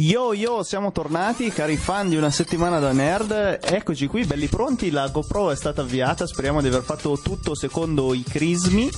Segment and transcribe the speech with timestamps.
[0.00, 3.58] Yo yo, siamo tornati, cari fan di una settimana da nerd.
[3.60, 4.92] Eccoci qui, belli pronti.
[4.92, 6.24] La GoPro è stata avviata.
[6.24, 8.88] Speriamo di aver fatto tutto secondo i crismi.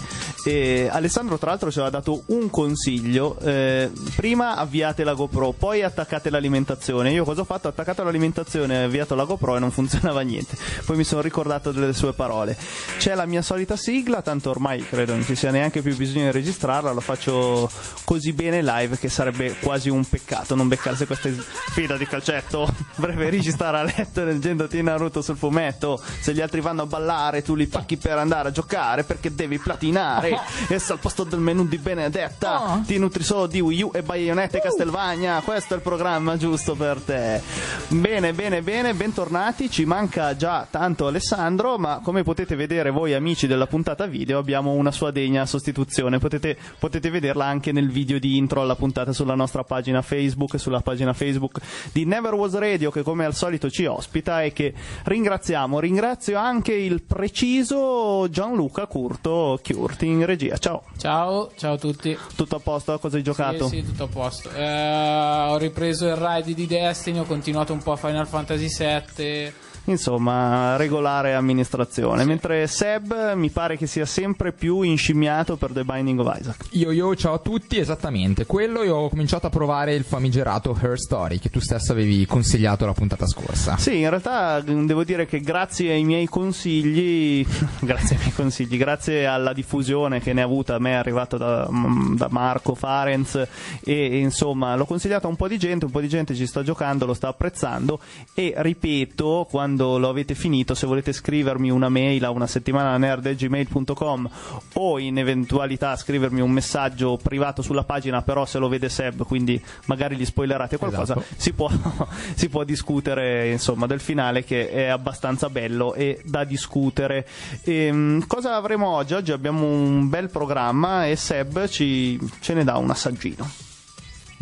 [0.45, 3.39] E Alessandro, tra l'altro, ci aveva dato un consiglio.
[3.41, 7.13] Eh, prima avviate la GoPro, poi attaccate l'alimentazione.
[7.13, 7.69] Io cosa ho fatto?
[7.69, 10.57] Ho attaccato l'alimentazione, avviato la GoPro e non funzionava niente.
[10.85, 12.57] Poi mi sono ricordato delle sue parole.
[12.99, 16.33] C'è la mia solita sigla, tanto ormai credo non ci sia neanche più bisogno di
[16.33, 16.93] registrarla.
[16.93, 17.71] Lo faccio
[18.05, 21.29] così bene live che sarebbe quasi un peccato non beccare se questa
[21.69, 26.83] sfida di calcetto preferisci stare a letto leggendoti Naruto sul fumetto se gli altri vanno
[26.83, 30.30] a ballare tu li pacchi per andare a giocare perché devi platinare
[30.69, 32.75] e se al posto del menù di Benedetta.
[32.75, 32.83] Oh.
[32.85, 36.75] ti nutri solo di Wii U e Bayonetta e Castelvania questo è il programma giusto
[36.75, 37.41] per te.
[37.89, 39.71] Bene bene bene bentornati.
[39.71, 44.73] Ci manca già tanto Alessandro ma come potete vedere voi amici della puntata video abbiamo
[44.73, 46.19] una sua degna sostituzione.
[46.19, 50.59] Potete, potete vederla anche nel video di intro alla puntata sulla nostra pagina Facebook e
[50.59, 51.61] sulla pagina Facebook
[51.93, 55.81] di Never Was Radio che come al solito ci ospita e che ringraziamo.
[55.81, 60.57] Ringrazio anche il preciso Gianluca Curto Chiurti in regia.
[60.59, 62.17] Ciao, Ciao, ciao a tutti.
[62.37, 62.99] tutto a posto?
[62.99, 63.69] Cosa hai giocato?
[63.69, 64.51] Sì, sì, tutto a posto.
[64.51, 69.53] Eh, ho ripreso il ride di Destiny, ho continuato un po' a Final Fantasy VII.
[69.85, 72.25] Insomma, regolare amministrazione.
[72.25, 76.67] Mentre Seb mi pare che sia sempre più inscimmiato per The Binding of Isaac.
[76.73, 78.47] Io, io, ciao a tutti, esattamente.
[78.47, 82.87] Quello io ho cominciato a provare il famigerato Her Story che tu stesso avevi consigliato
[82.87, 83.77] la puntata scorsa.
[83.79, 87.45] Sì, in realtà mh, devo dire che grazie ai miei consigli,
[87.81, 91.37] grazie ai miei consigli, grazie alla diffusione che ne ha avuta, a me è arrivata
[91.37, 93.49] da, mh, da Marco Farenz e,
[93.85, 96.63] e, insomma l'ho consigliato a un po' di gente, un po' di gente ci sta
[96.63, 97.99] giocando, lo sta apprezzando
[98.35, 104.31] e ripeto, quando lo avete finito, se volete scrivermi una mail a una settimana nerd.gmail.com
[104.75, 109.61] o in eventualità scrivermi un messaggio privato sulla pagina, però se lo vede Seb, quindi
[109.87, 111.35] magari gli spoilerate qualcosa, Esatto.
[111.37, 111.71] si può,
[112.35, 117.27] si può discutere insomma del finale che è abbastanza bello e da discutere.
[117.65, 119.15] Ehm, cosa avremo oggi?
[119.15, 123.69] Oggi abbiamo un bel programma e Seb ci, ce ne dà un assaggino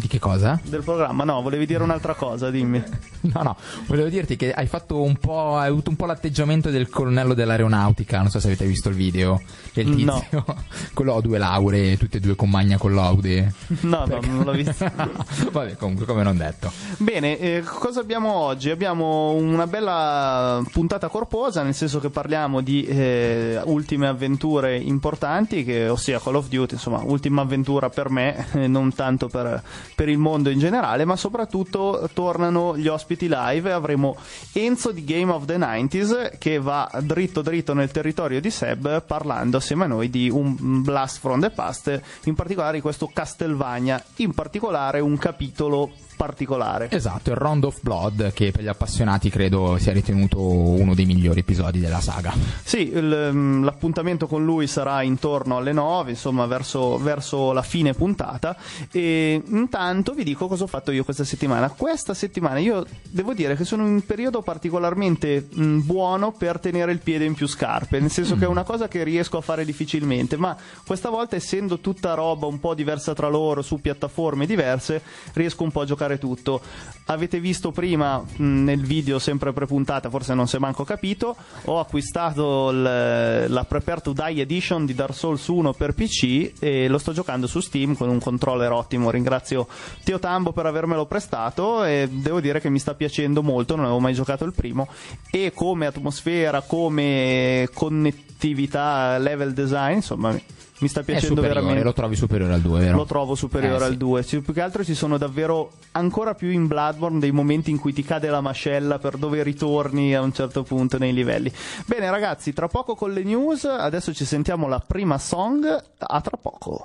[0.00, 0.60] Di che cosa?
[0.62, 1.24] del programma.
[1.24, 2.80] No, volevi dire un'altra cosa, dimmi.
[3.20, 3.56] No, no,
[3.88, 5.56] volevo dirti che hai fatto un po'.
[5.56, 8.18] Hai avuto un po' l'atteggiamento del colonnello dell'aeronautica.
[8.18, 9.42] Non so se avete visto il video.
[9.74, 10.20] Del No.
[10.20, 10.44] tizio.
[10.94, 13.52] Quello ha due lauree, tutte e due con magna con laude.
[13.80, 14.86] No, no, non l'ho visto.
[15.50, 16.70] Vabbè, comunque, come non detto.
[16.98, 18.70] Bene, eh, cosa abbiamo oggi?
[18.70, 25.88] Abbiamo una bella puntata corposa, nel senso che parliamo di eh, ultime avventure importanti, che,
[25.88, 29.60] ossia Call of Duty, insomma, ultima avventura per me, eh, non tanto per,
[29.94, 33.68] per il mondo in generale, ma soprattutto tornano gli ospiti live.
[33.68, 34.16] E avremo
[34.52, 39.56] Enzo di Game of the 90s che va dritto dritto nel territorio di Seb parlando
[39.56, 44.32] assieme a noi di un Blast from the Past, in particolare di questo Castlevania, in
[44.32, 46.90] particolare un capitolo particolare.
[46.90, 51.40] Esatto, il Round of Blood, che per gli appassionati credo sia ritenuto uno dei migliori
[51.40, 52.34] episodi della saga.
[52.64, 57.94] Sì, il, mm, l'appuntamento con lui sarà intorno alle 9, insomma verso, verso la fine
[57.94, 58.56] puntata.
[58.90, 61.70] E intanto vi dico cosa ho fatto io questa settimana.
[61.70, 66.90] Questa settimana io devo dire che sono in un periodo particolarmente mm, buono per tenere
[66.90, 69.64] il piede in più scarpe, nel senso che è una cosa che riesco a fare
[69.64, 75.00] difficilmente, ma questa volta essendo tutta roba un po' diversa tra loro, su piattaforme diverse,
[75.34, 76.62] riesco un po' a giocare tutto.
[77.06, 81.80] Avete visto prima mh, nel video sempre prepuntata, forse non si è manco capito, ho
[81.80, 86.98] acquistato il- la Prepare to Die Edition di Dark Souls 1 per PC e lo
[86.98, 89.10] sto giocando su Steam con un controller ottimo.
[89.10, 89.66] Ringrazio
[90.04, 94.00] Teo Tambo per avermelo prestato e devo dire che mi sta piacendo molto, non avevo
[94.00, 94.86] mai giocato il primo
[95.30, 100.38] e come atmosfera, come connettività, level design, insomma
[100.80, 101.82] mi sta piacendo veramente.
[101.82, 102.96] lo trovi superiore al 2, vero?
[102.96, 103.96] Lo trovo superiore Eh, al sì.
[103.96, 104.24] 2.
[104.24, 107.92] Ci- Più che altro ci sono davvero ancora più in Bloodborne dei momenti in cui
[107.92, 111.52] ti cade la mascella per dove ritorni a un certo punto nei livelli.
[111.86, 113.64] Bene, ragazzi, tra poco con le news.
[113.64, 115.66] Adesso ci sentiamo la prima song.
[115.98, 116.84] A tra poco.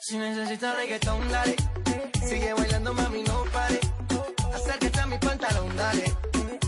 [0.00, 1.54] Si necesitas reggaetón, dale.
[2.28, 3.78] Sigue bailando, mami, no pare.
[4.52, 6.15] Acércate a mi pantalón, dale.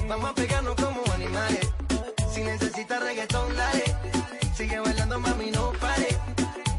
[0.08, 1.68] Vamos a pegarnos como animales.
[2.32, 3.84] Si necesitas reggaetón, dale.
[4.56, 6.08] Sigue bailando, mami, no pare.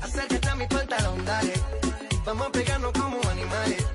[0.02, 1.54] Acércate a mi pantalón, dale.
[2.26, 3.86] Vamos a pegarnos como animales.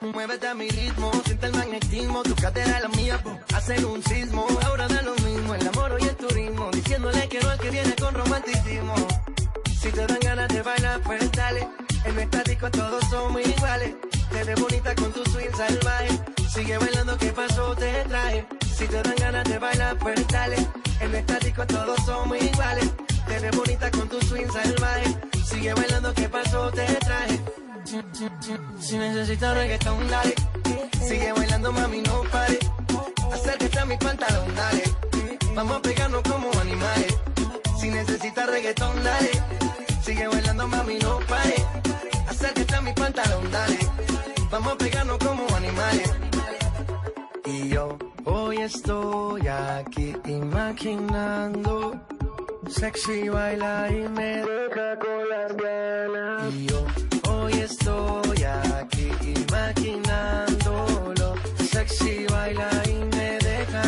[0.00, 3.22] Muévete a mi ritmo, siente el magnetismo, tu cadera es la mía,
[3.54, 4.46] hacen un sismo.
[4.66, 7.94] Ahora da lo mismo, el amor y el turismo, diciéndole que no es que viene
[7.96, 8.94] con romanticismo.
[9.80, 11.66] Si te dan ganas de bailar, pues dale.
[12.04, 13.94] En nuestra disco todos somos iguales.
[14.30, 16.41] Te ves bonita con tu swing salvaje.
[16.52, 17.74] Sigue bailando, ¿qué pasó?
[17.76, 18.46] Te traje.
[18.76, 20.56] Si te dan ganas de bailar, pues dale.
[21.00, 22.90] En nuestra disco todos somos iguales.
[23.26, 25.16] Te ves bonita con tu swing salvaje.
[25.46, 26.70] Sigue bailando, ¿qué pasó?
[26.70, 27.40] Te traje.
[28.78, 30.34] Si necesitas reggaetón, dale.
[31.00, 32.58] Sigue bailando, mami, no pare.
[33.32, 34.82] Acércate a mi pantalón, dale.
[35.54, 37.16] Vamos a pegarnos como animales.
[37.80, 39.30] Si necesitas reggaetón, dale.
[40.04, 41.64] Sigue bailando, mami, no pare.
[42.28, 43.78] Acércate a mi pantalón, dale.
[44.50, 46.10] Vamos a pegarnos como animales.
[47.68, 52.00] Yo hoy estoy aquí imaginando.
[52.68, 56.54] Sexy baila y me deja con las ganas.
[56.54, 56.84] Y yo
[57.30, 59.10] hoy estoy aquí
[59.46, 61.34] imaginándolo.
[61.70, 63.11] Sexy baila y me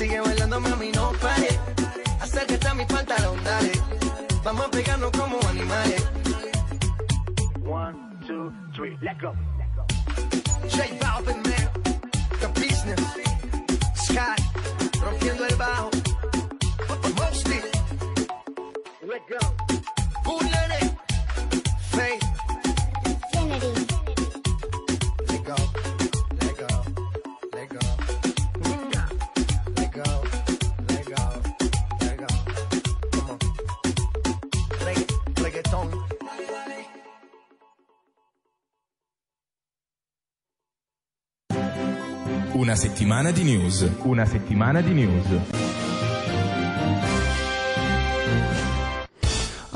[0.00, 1.60] Sigue bailando, mami, no pare.
[2.22, 3.72] Acércate a mi pantalón, dale.
[4.42, 6.08] Vamos a pegarnos como animales.
[7.66, 7.94] One,
[8.26, 9.34] two, three, let go.
[10.70, 11.70] J Balvin, man.
[12.40, 13.00] The business.
[13.94, 14.36] Sky.
[15.04, 15.90] Rompiendo el bajo.
[17.18, 17.60] Mostly.
[19.02, 19.38] Let go.
[20.24, 20.96] Bullet.
[21.90, 22.29] Faith.
[42.60, 43.90] Una settimana di news.
[44.02, 45.89] Una settimana di news.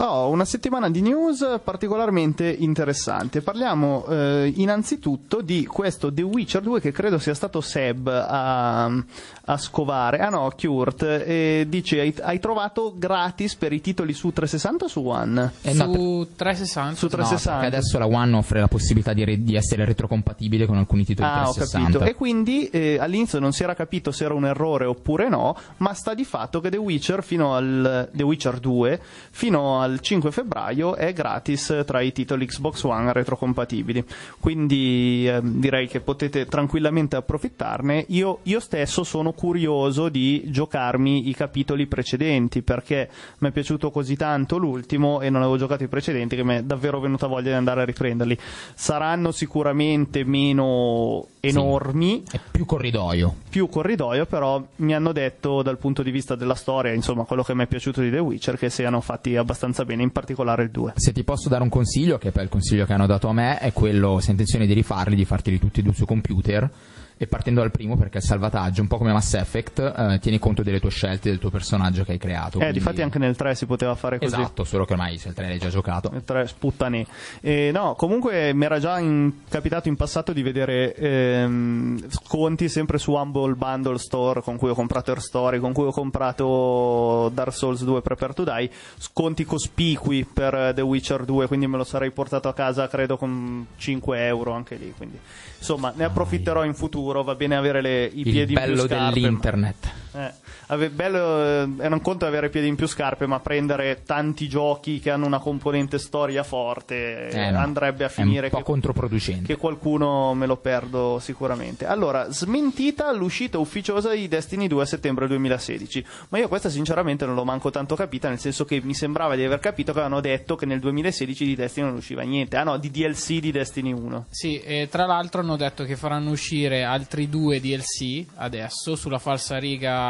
[0.06, 3.40] Oh, una settimana di news particolarmente interessante.
[3.40, 9.56] Parliamo eh, innanzitutto di questo The Witcher 2 che credo sia stato Seb a, a
[9.56, 10.18] scovare.
[10.18, 11.02] Ah no, Kurt.
[11.04, 15.52] E dice: hai, hai trovato gratis per i titoli su 360 o su One?
[15.62, 16.96] Eh, no, per- Su 360.
[16.96, 17.60] Su No, 360.
[17.60, 21.26] perché adesso la One offre la possibilità di, re- di essere retrocompatibile con alcuni titoli
[21.26, 21.98] Ah, ho 360.
[21.98, 22.10] capito.
[22.10, 25.94] E quindi eh, all'inizio non si era capito se era un errore oppure no, ma
[25.94, 30.94] sta di fatto che The Witcher fino al The Witcher 2 fino al 5 febbraio
[30.94, 34.04] è gratis tra i titoli Xbox One retrocompatibili.
[34.40, 38.04] Quindi eh, direi che potete tranquillamente approfittarne.
[38.08, 43.08] Io, io stesso sono curioso di giocarmi i capitoli precedenti perché
[43.38, 46.62] mi è piaciuto così tanto l'ultimo e non avevo giocato i precedenti che mi è
[46.62, 48.36] davvero venuta voglia di andare a riprenderli.
[48.74, 53.34] Saranno sicuramente meno enormi, È più corridoio.
[53.48, 57.54] più corridoio, però mi hanno detto dal punto di vista della storia, insomma, quello che
[57.54, 60.94] mi è piaciuto di The Witcher, che siano fatti abbastanza bene, in particolare il 2.
[60.96, 63.58] Se ti posso dare un consiglio, che è il consiglio che hanno dato a me,
[63.58, 66.70] è quello, se hai intenzione di rifarli, di farteli tutti e due su computer.
[67.16, 70.62] E partendo dal primo, perché il salvataggio, un po' come Mass Effect, eh, tieni conto
[70.62, 72.56] delle tue scelte, del tuo personaggio che hai creato.
[72.56, 74.34] Eh, quindi- difatti anche nel 3 si poteva fare così.
[74.34, 76.10] Esatto, solo che ormai se il 3 l'hai già giocato.
[76.10, 77.06] Nel 3 sputtani.
[77.40, 82.98] Eh, no, comunque mi era già in- capitato in passato di vedere ehm, sconti sempre
[82.98, 87.52] su Humble Bundle Store con cui ho comprato Air Story, con cui ho comprato Dark
[87.52, 92.10] Souls 2 Prepare to Die, sconti cospicui per The Witcher 2, quindi me lo sarei
[92.10, 94.92] portato a casa credo con 5 euro anche lì.
[94.96, 95.18] Quindi,
[95.64, 98.86] insomma, ne approfitterò in futuro, va bene avere le, i Il piedi in più bello
[98.86, 99.14] scarpe.
[99.20, 99.92] dell'internet.
[100.14, 100.32] Eh,
[100.68, 105.00] ave- bello, eh, era un conto avere piedi in più scarpe, ma prendere tanti giochi
[105.00, 108.56] che hanno una componente storia forte eh, Eh, no, andrebbe a È finire un po'
[108.58, 109.46] che, controproducente.
[109.46, 111.86] che qualcuno me lo perdo sicuramente.
[111.86, 117.34] Allora, smentita l'uscita ufficiosa di Destiny 2 a settembre 2016, ma io questa sinceramente non
[117.34, 120.54] l'ho manco tanto capita, nel senso che mi sembrava di aver capito che avevano detto
[120.56, 122.56] che nel 2016 di Destiny non usciva niente.
[122.56, 124.26] Ah no, di DLC di Destiny 1.
[124.30, 129.58] Sì, e tra l'altro hanno detto che faranno uscire altri due DLC adesso sulla falsa
[129.58, 130.03] riga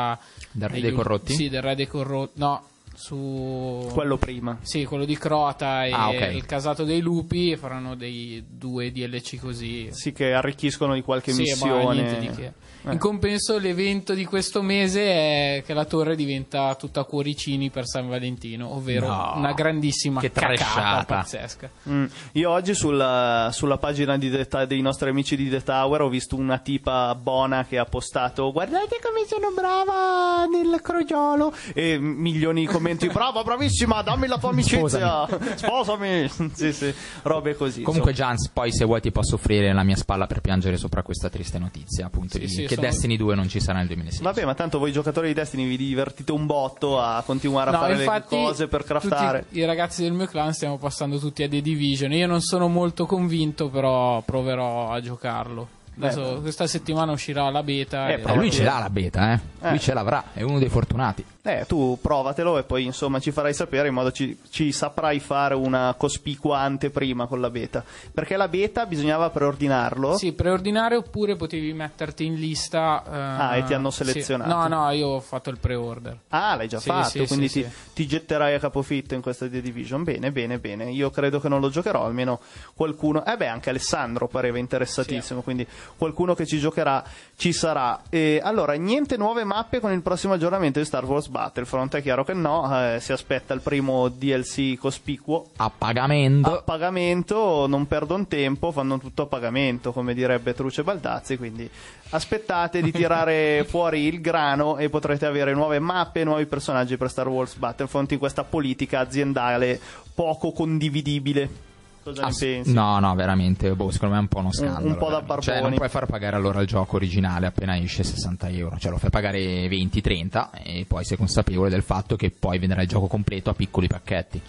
[0.51, 1.35] Del Re dei Corrotti?
[1.35, 2.39] Sì, del Re dei Corrotti.
[2.41, 4.59] No, su Quello prima.
[4.63, 6.31] Sì, quello di Crota e Ah, ok.
[6.35, 9.89] il casato dei lupi faranno dei due DLC così.
[9.91, 11.95] Sì, che arricchiscono di qualche Sì, ma missione.
[12.03, 12.53] niente di che.
[12.87, 12.93] Eh.
[12.93, 18.09] In compenso l'evento di questo mese è che la torre diventa tutta cuoricini per San
[18.09, 19.33] Valentino, ovvero No.
[19.37, 21.71] una grandissima Che cacata pazzesca.
[21.89, 22.05] Mm.
[22.33, 26.09] Io oggi sulla, sulla pagina di The Ta- dei nostri amici di The Tower ho
[26.09, 32.61] visto una tipa buona che ha postato guardate come sono brava nel crogiolo e milioni
[32.61, 36.29] di commenti brava, bravissima, dammi la tua amicizia, sposami.
[36.53, 37.83] sì, sì, robe così.
[37.83, 38.29] Comunque, insomma.
[38.31, 41.59] Jans, poi se vuoi ti posso offrire la mia spalla per piangere sopra questa triste
[41.59, 44.23] notizia, appunto, Sì, di- sì, che sono- Destiny 2 non ci sarà nel 2016.
[44.25, 47.79] Vabbè, ma tanto voi giocatori di Destiny vi divertite un botto a continuare a No,
[47.79, 49.41] fare infatti, le cose per craftare.
[49.47, 52.13] tutti i ragazzi del mio clan stiamo passando tutti a The Division.
[52.13, 55.69] Io non sono molto convinto, però proverò a giocarlo.
[55.97, 56.41] Adesso, Eh.
[56.41, 58.09] questa settimana uscirà la beta.
[58.09, 59.41] Eh, e- Eh, lui ce l'ha la beta, eh.
[59.63, 59.71] Eh.
[59.71, 61.25] Lui ce l'avrà, è uno dei fortunati.
[61.47, 65.55] Eh, tu provatelo e poi insomma ci farai sapere in modo ci, ci saprai fare
[65.55, 67.85] una cospicua anteprima con la beta.
[68.15, 70.17] Perché la beta bisognava preordinarlo.
[70.17, 73.03] Sì, preordinare oppure potevi metterti in lista.
[73.07, 74.05] eh, Ah, e ti hanno sì.
[74.05, 74.49] selezionato.
[74.49, 76.17] No, no, io ho fatto il pre-order.
[76.29, 77.93] Ah, l'hai già Sì, fatto, sì, quindi sì, ti, sì.
[77.93, 80.03] ti getterai a capofitto in questa The Division.
[80.03, 80.91] Bene, bene, bene.
[80.93, 82.41] Io credo che non lo giocherò, almeno
[82.73, 83.23] qualcuno.
[83.23, 85.67] Eh beh, anche Alessandro pareva interessatissimo, quindi
[85.99, 87.05] qualcuno che ci giocherà
[87.37, 88.01] ci sarà.
[88.09, 91.97] E, allora, niente nuove mappe con il prossimo aggiornamento di Star Wars Battlefront.
[91.97, 95.47] È chiaro che no, eh, si aspetta il primo DLC cospicuo.
[95.57, 96.59] A pagamento.
[96.59, 101.37] A pagamento, non perdono tempo, fanno tutto a pagamento, come direbbe Truce Baldazzi.
[101.37, 101.69] Quindi
[102.11, 107.11] aspettate di tirare fuori il grano e potrete avere nuove mappe e nuovi personaggi per
[107.11, 109.81] Star Wars Battlefront in questa politica aziendale
[110.15, 111.73] poco condividibile.
[112.05, 112.73] Cosa Ah, ne pensi?
[112.73, 114.87] No, no, veramente, boh, secondo me è un po' uno scandalo.
[114.87, 115.41] un po' da veramente.
[115.41, 118.99] Cioè, non puoi far pagare allora il gioco originale appena esce 60 euro, cioè lo
[118.99, 123.51] fai pagare 20-30 e poi sei consapevole del fatto che poi venderai il gioco completo
[123.51, 124.41] a piccoli pacchetti.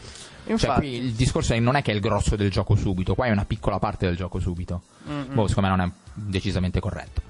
[0.45, 0.79] Cioè, Infatti.
[0.81, 3.31] qui il discorso è, non è che è il grosso del gioco subito, qua è
[3.31, 4.81] una piccola parte del gioco subito.
[5.05, 7.21] Boh, secondo me non è decisamente corretto.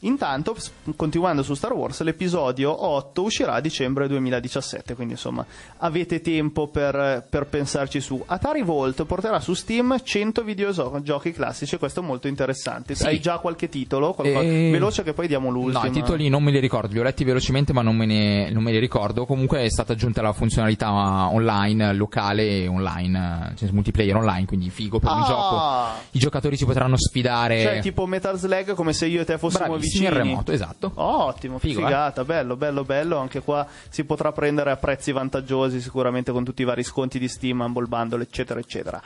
[0.00, 0.56] Intanto,
[0.96, 5.44] continuando su Star Wars, l'episodio 8 uscirà a dicembre 2017, quindi insomma
[5.78, 8.22] avete tempo per, per pensarci su.
[8.26, 12.94] Atari Volt porterà su Steam 100 videogiochi classici, questo è molto interessante.
[12.94, 13.04] Sì.
[13.06, 14.12] Hai già qualche titolo?
[14.12, 15.82] Qualcosa- Eh, Veloce che poi diamo l'ultimo.
[15.82, 18.50] No, i titoli non me li ricordo, li ho letti velocemente ma non me, ne,
[18.50, 19.24] non me li ricordo.
[19.26, 20.90] Comunque è stata aggiunta la funzionalità
[21.30, 25.24] online, locale e online, cioè multiplayer online, quindi figo per un Ah!
[25.26, 26.02] gioco.
[26.12, 27.60] I giocatori si potranno sfidare.
[27.62, 29.93] Cioè tipo Metal Slug come se io e te fossimo Bravissimi, vicini.
[29.98, 30.92] In remoto, esatto.
[30.94, 31.84] Oh, ottimo, Figo, eh?
[31.84, 33.18] figata, bello, bello, bello.
[33.18, 37.28] Anche qua si potrà prendere a prezzi vantaggiosi, sicuramente con tutti i vari sconti di
[37.28, 39.02] Steam, Humble Bundle, eccetera, eccetera.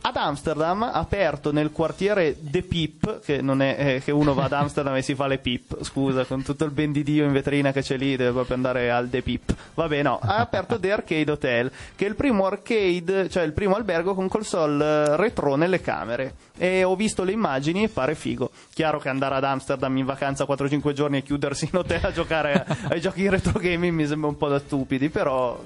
[0.00, 4.52] Ad Amsterdam, aperto nel quartiere The Pip, che non è eh, che uno va ad
[4.52, 7.72] Amsterdam e si fa le Pip, scusa, con tutto il ben di Dio in vetrina
[7.72, 9.54] che c'è lì, deve proprio andare al The Pip.
[9.74, 13.74] Vabbè, no, ha aperto The Arcade Hotel, che è il primo arcade, cioè il primo
[13.74, 16.34] albergo con console eh, retro nelle camere.
[16.56, 18.50] E ho visto le immagini e pare figo.
[18.72, 22.64] Chiaro che andare ad Amsterdam in vacanza 4-5 giorni e chiudersi in hotel a giocare
[22.88, 25.60] ai giochi retro gaming mi sembra un po' da stupidi, però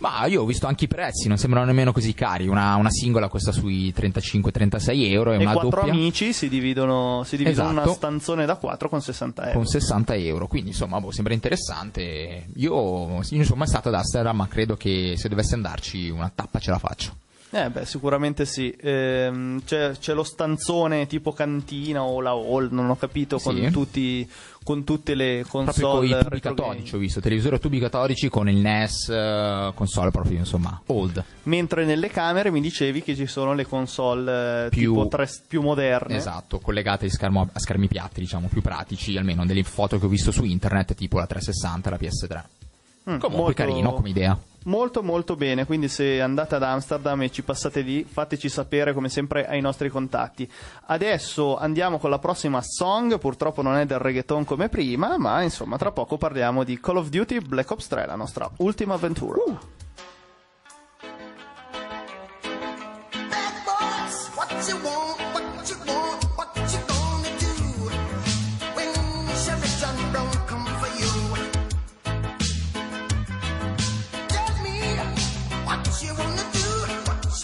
[0.00, 2.48] Ma io ho visto anche i prezzi, non sembrano nemmeno così cari.
[2.48, 7.22] Una, una singola costa sui 35-36 euro e, e una quattro doppia amici si dividono,
[7.24, 7.82] si dividono Esatto.
[7.86, 9.58] una stanzone da 4 con 60 euro.
[9.58, 10.46] con 60 euro.
[10.46, 12.46] Quindi insomma, boh, sembra interessante.
[12.56, 16.58] Io, io sono mai stato ad Amsterdam, ma credo che se dovessi andarci una tappa
[16.58, 17.16] ce la faccio.
[17.52, 18.72] Eh beh, sicuramente sì.
[18.80, 23.70] Ehm, c'è, c'è lo stanzone tipo cantina o la hall, non ho capito, con, Sì.
[23.72, 24.30] tutti,
[24.62, 28.28] con tutte le Proprio con console i tubi catodici ho visto, televisori a tubi catodici
[28.28, 31.24] con il NES, eh, console proprio insomma, old.
[31.44, 35.60] Mentre nelle camere mi dicevi che ci sono le console eh, Più- tipo tre- più
[35.60, 36.14] moderne.
[36.14, 40.08] Esatto, collegate a, schermo- a schermi piatti, diciamo, più pratici, almeno delle foto che ho
[40.08, 42.42] visto su internet, tipo la 360 e la PS3.
[43.14, 44.38] Mm, Comunque molto- carino come idea.
[44.64, 49.08] Molto molto bene, quindi se andate ad Amsterdam e ci passate lì, fateci sapere come
[49.08, 50.46] sempre ai nostri contatti.
[50.86, 55.78] Adesso andiamo con la prossima song, purtroppo non è del reggaeton come prima, ma insomma
[55.78, 59.38] tra poco parliamo di Call of Duty Black Ops 3, la nostra ultima avventura.
[59.46, 59.79] Bad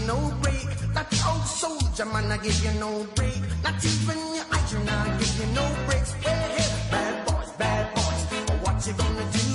[0.00, 0.66] you no break.
[0.94, 3.40] That old soldier man I give you no break.
[3.62, 6.14] Not even your eyes you now give you no breaks.
[6.24, 8.22] Well, hey, bad boys, bad boys.
[8.64, 9.46] What you gonna do?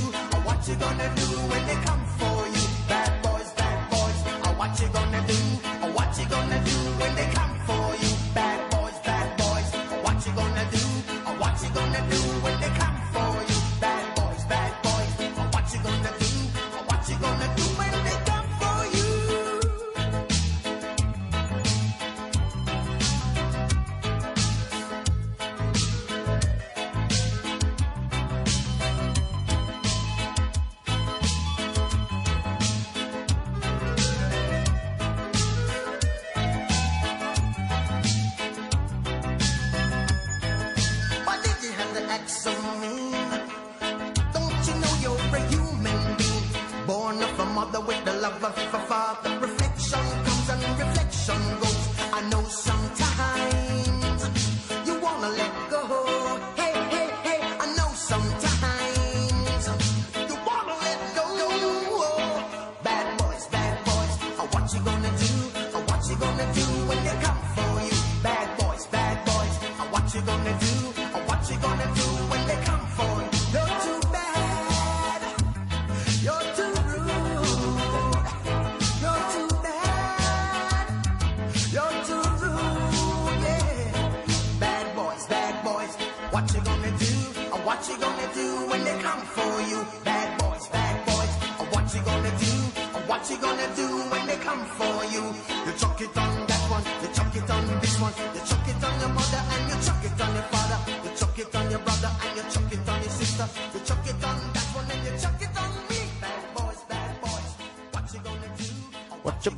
[0.47, 1.92] What you gonna do when they come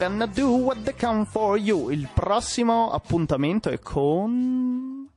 [0.08, 1.90] gonna do what they come for you?
[1.90, 5.10] Il prossimo appuntamento è con...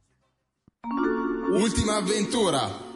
[1.51, 2.88] Ultima avventura.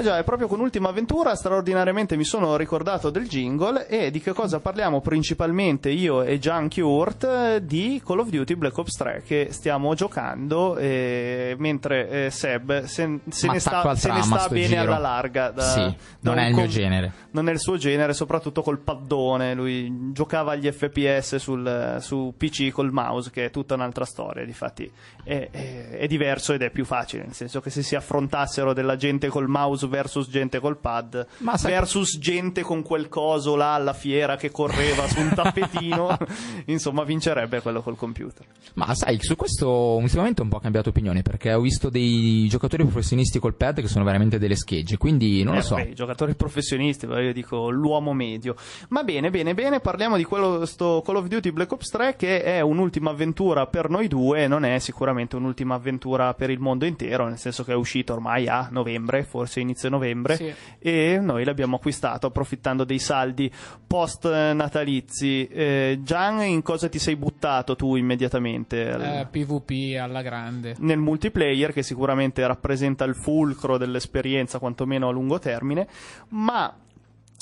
[0.00, 4.18] Eh già, è proprio con Ultima Avventura straordinariamente mi sono ricordato del jingle e di
[4.18, 8.94] che cosa parliamo principalmente io e Gian Kurt eh, di Call of Duty Black Ops
[8.96, 14.48] 3 che stiamo giocando eh, mentre eh, Seb se, se ne sta, se ne sta
[14.48, 14.80] bene giro.
[14.80, 15.50] alla larga.
[15.50, 17.12] da- Sì, non è il mio con- genere.
[17.32, 19.54] Non è il suo genere, soprattutto col paddone.
[19.54, 24.44] Lui giocava agli FPS sul, su PC col mouse, che è tutta un'altra storia.
[24.44, 24.90] Difatti
[25.22, 27.24] è, è, è diverso ed è più facile.
[27.24, 31.58] Nel senso che se si affrontassero della gente col mouse versus gente col pad, Ma
[31.58, 36.16] sai- versus gente con quel coso là alla fiera che correva su un tappetino,
[36.66, 38.46] insomma, vincerebbe quello col computer.
[38.74, 42.84] Ma sai, su questo ultimamente ho un po' cambiato opinione perché ho visto dei giocatori
[42.84, 45.74] professionisti col pad che sono veramente delle schegge, quindi non lo Eh, so.
[45.74, 48.54] vabbè, i giocatori professionisti, io dico l'uomo medio.
[48.88, 52.42] Ma bene, bene, bene, parliamo di quello sto Call of Duty Black Ops 3 che
[52.42, 57.26] è un'ultima avventura per noi due, non è sicuramente un'ultima avventura per il mondo intero,
[57.28, 60.52] nel senso che è uscito ormai a novembre, forse inizio novembre, Sì.
[60.78, 63.50] e noi l'abbiamo acquistato approfittando dei saldi
[63.86, 65.46] post natalizi.
[65.48, 68.90] Eh, Gian, in cosa ti sei buttato tu immediatamente?
[68.90, 70.76] Eh, PvP alla grande.
[70.78, 75.86] nel multiplayer che sicuramente rappresenta il fulcro dell'esperienza quantomeno a lungo termine
[76.28, 76.74] ma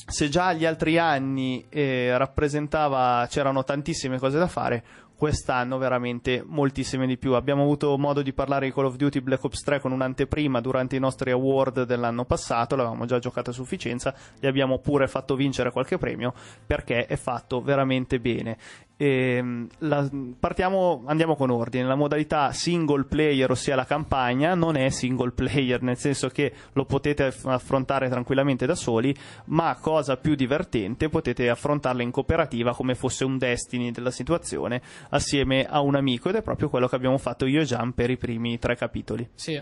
[0.07, 4.85] se già gli altri anni eh, rappresentava c'erano tantissime cose da fare
[5.19, 7.35] quest'anno veramente moltissime di più.
[7.35, 10.95] Abbiamo avuto modo di parlare di Call of Duty Black Ops 3 con un'anteprima durante
[10.95, 15.73] i nostri award dell'anno passato l'avevamo già giocato a sufficienza gli abbiamo pure fatto vincere
[15.73, 16.33] qualche premio
[16.65, 18.57] perché è fatto veramente bene
[19.01, 21.85] la- partiamo, andiamo con ordine.
[21.85, 26.85] La modalità single player, ossia la campagna, non è single player, nel senso che lo
[26.85, 29.15] potete aff- affrontare tranquillamente da soli,
[29.47, 35.65] ma cosa più divertente, potete affrontarla in cooperativa come fosse un Destiny della situazione, assieme
[35.67, 38.17] a un amico, ed è proprio quello che abbiamo fatto io e Gian per i
[38.17, 39.29] primi tre capitoli.
[39.35, 39.61] Sì.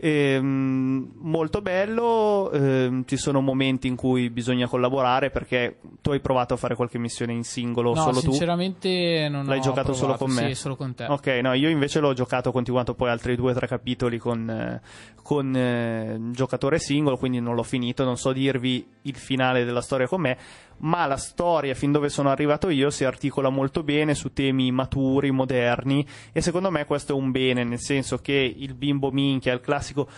[0.00, 6.54] Ehm, molto bello, ehm, ci sono momenti in cui bisogna collaborare perché tu hai provato
[6.54, 8.30] a fare qualche missione in singolo No, solo tu.
[8.30, 10.24] sinceramente non L'hai giocato solo provato.
[10.24, 10.54] con me?
[10.54, 11.04] Sì, solo con te.
[11.06, 14.80] Ok, no, io invece l'ho giocato, continuato poi altri due o tre capitoli con, eh,
[15.22, 20.06] con eh, giocatore singolo, quindi non l'ho finito, non so dirvi il finale della storia
[20.06, 20.36] con me,
[20.78, 25.30] ma la storia fin dove sono arrivato io si articola molto bene su temi maturi,
[25.30, 29.60] moderni e secondo me questo è un bene, nel senso che il bimbo minchia, il
[29.60, 30.08] classico...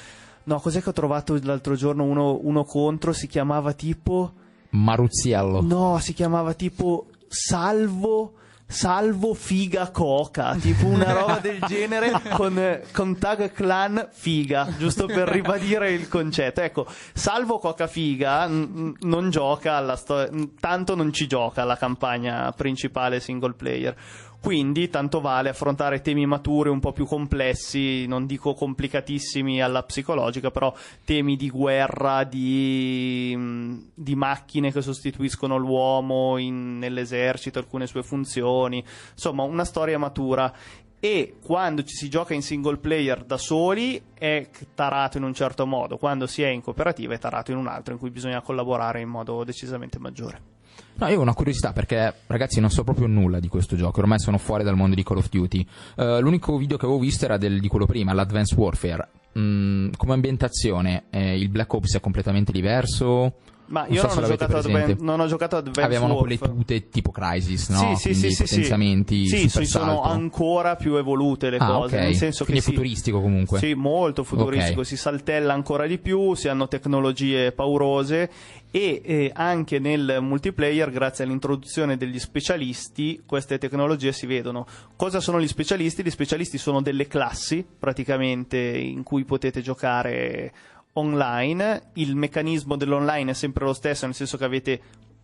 [0.43, 3.13] No, cos'è che ho trovato l'altro giorno uno, uno contro?
[3.13, 4.33] Si chiamava tipo
[4.71, 5.61] Maruzziello.
[5.63, 8.35] No, si chiamava tipo Salvo.
[8.73, 15.27] Salvo figa coca, tipo una roba del genere con, con tag clan figa, giusto per
[15.27, 16.61] ribadire il concetto.
[16.61, 20.31] Ecco, salvo coca figa n- non gioca alla storia,
[20.61, 23.97] tanto non ci gioca alla campagna principale single player.
[24.43, 30.51] Quindi tanto vale affrontare temi maturi un po' più complessi, non dico complicatissimi alla psicologica,
[30.51, 30.75] però
[31.05, 38.83] temi di guerra, di, mh, di macchine che sostituiscono l'uomo in- nell'esercito, alcune sue funzioni,
[39.13, 40.51] insomma una storia matura.
[40.99, 45.67] E quando ci si gioca in single player da soli è tarato in un certo
[45.67, 49.01] modo, quando si è in cooperativa è tarato in un altro in cui bisogna collaborare
[49.01, 50.60] in modo decisamente maggiore.
[50.95, 54.01] No, io ho una curiosità perché, ragazzi, non so proprio nulla di questo gioco.
[54.01, 55.67] Ormai sono fuori dal mondo di Call of Duty.
[55.97, 59.09] Eh, l'unico video che avevo visto era del- di quello prima, l'Advanced Warfare.
[59.39, 63.35] Mm, come ambientazione, eh, il Black Ops è completamente diverso.
[63.71, 64.91] Ma Non io so non, ho giocato ad presente.
[64.93, 67.95] Advan- non ho giocato ad Advanced Avevano quelle tute tipo Crisis, no?
[67.95, 69.49] Sì, sì, Quindi sì, potenziamenti, sì.
[69.49, 72.03] Sì, sono ancora più evolute le Ah, cose, ok.
[72.03, 73.59] nel senso Quindi che è futuristico comunque.
[73.61, 74.87] Sì, molto futuristico, Ok.
[74.87, 78.29] si saltella ancora di più, si hanno tecnologie paurose
[78.71, 84.67] e eh, anche nel multiplayer, grazie all'introduzione degli specialisti, queste tecnologie si vedono.
[84.97, 86.03] Cosa sono gli specialisti?
[86.03, 90.53] Gli specialisti sono delle classi, praticamente, in cui potete giocare
[90.93, 91.91] online.
[91.95, 94.81] Il meccanismo dell'online è sempre lo stesso, nel senso che avete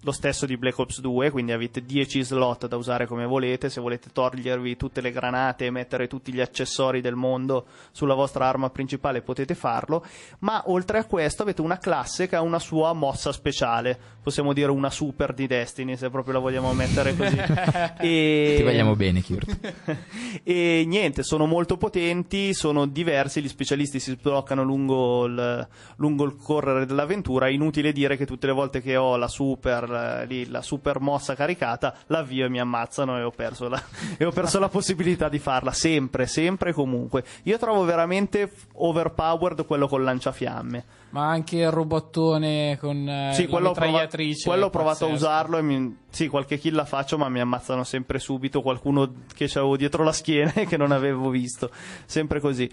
[0.06, 3.80] lo stesso di Black Ops 2, quindi avete 10 slot da usare come volete, se
[3.80, 8.70] volete togliervi tutte le granate e mettere tutti gli accessori del mondo sulla vostra arma
[8.70, 10.06] principale potete farlo,
[10.40, 14.70] ma oltre a questo avete una classe che ha una sua mossa speciale, possiamo dire
[14.70, 17.36] una super di Destiny se proprio la vogliamo mettere così.
[17.98, 18.54] e...
[18.58, 19.58] Ti vogliamo bene, Kurt.
[20.44, 26.36] e niente, sono molto potenti, sono diversi, gli specialisti si sbloccano lungo il, lungo il
[26.36, 30.62] correre dell'avventura, inutile dire che tutte le volte che ho la super, eh, lì, la
[30.62, 33.80] super mossa caricata, l'avvio e mi ammazzano e ho perso la,
[34.22, 37.24] ho perso la possibilità di farla, sempre, sempre e comunque.
[37.44, 40.84] Io trovo veramente overpowered quello col lanciafiamme.
[41.10, 44.48] Ma anche il robottone con eh, Sì, la quello prova- mitragliatrice.
[44.48, 47.84] quello ho provato a usarlo e mi- sì, qualche kill la faccio, ma mi ammazzano
[47.84, 48.60] sempre subito.
[48.60, 51.70] Qualcuno che c'avevo dietro la schiena e che non avevo visto.
[52.04, 52.68] Sempre così.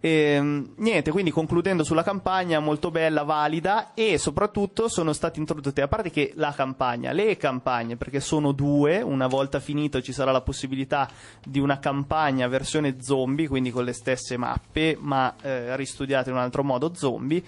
[0.00, 5.88] Ehm, niente, quindi concludendo sulla campagna, molto bella, valida e soprattutto sono state introdotte, a
[5.88, 10.40] parte che la campagna, le campagne, perché sono due, una volta finito ci sarà la
[10.42, 11.08] possibilità
[11.44, 16.42] di una campagna versione zombie, quindi con le stesse mappe, ma eh, ristudiate in un
[16.42, 17.42] altro modo zombie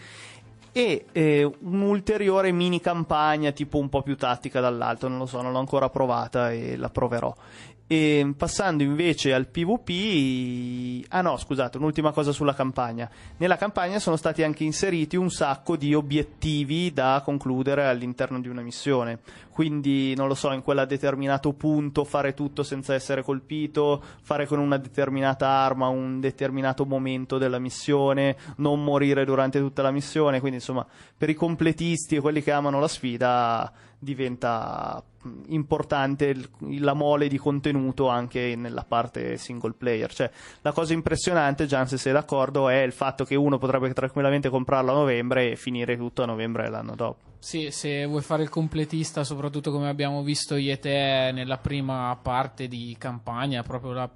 [0.72, 5.52] e eh, un'ulteriore mini campagna tipo un po' più tattica dall'alto, non lo so, non
[5.52, 7.35] l'ho ancora provata e la proverò.
[7.92, 13.11] E passando invece al PvP, ah no, scusate, un'ultima cosa sulla campagna.
[13.38, 18.62] Nella campagna sono stati anche inseriti un sacco di obiettivi da concludere all'interno di una
[18.62, 19.18] missione.
[19.50, 24.61] Quindi, non lo so, in quel determinato punto fare tutto senza essere colpito, fare con
[24.61, 30.38] una determinata arma un determinato momento della missione, non morire durante tutta la missione.
[30.38, 30.87] Quindi, insomma,
[31.18, 35.02] per i completisti e quelli che amano la sfida diventa
[35.48, 36.34] importante
[36.78, 40.12] la mole di contenuto anche nella parte single player.
[40.12, 40.30] Cioè,
[40.62, 44.90] la cosa impressionante, Gian, se sei d'accordo, è il fatto che uno potrebbe tranquillamente comprarlo
[44.92, 47.28] a novembre e finire tutto a novembre l'anno dopo.
[47.38, 52.18] Sì, se vuoi fare il completista, soprattutto come abbiamo visto io e te nella prima
[52.20, 54.10] parte di campagna, proprio la-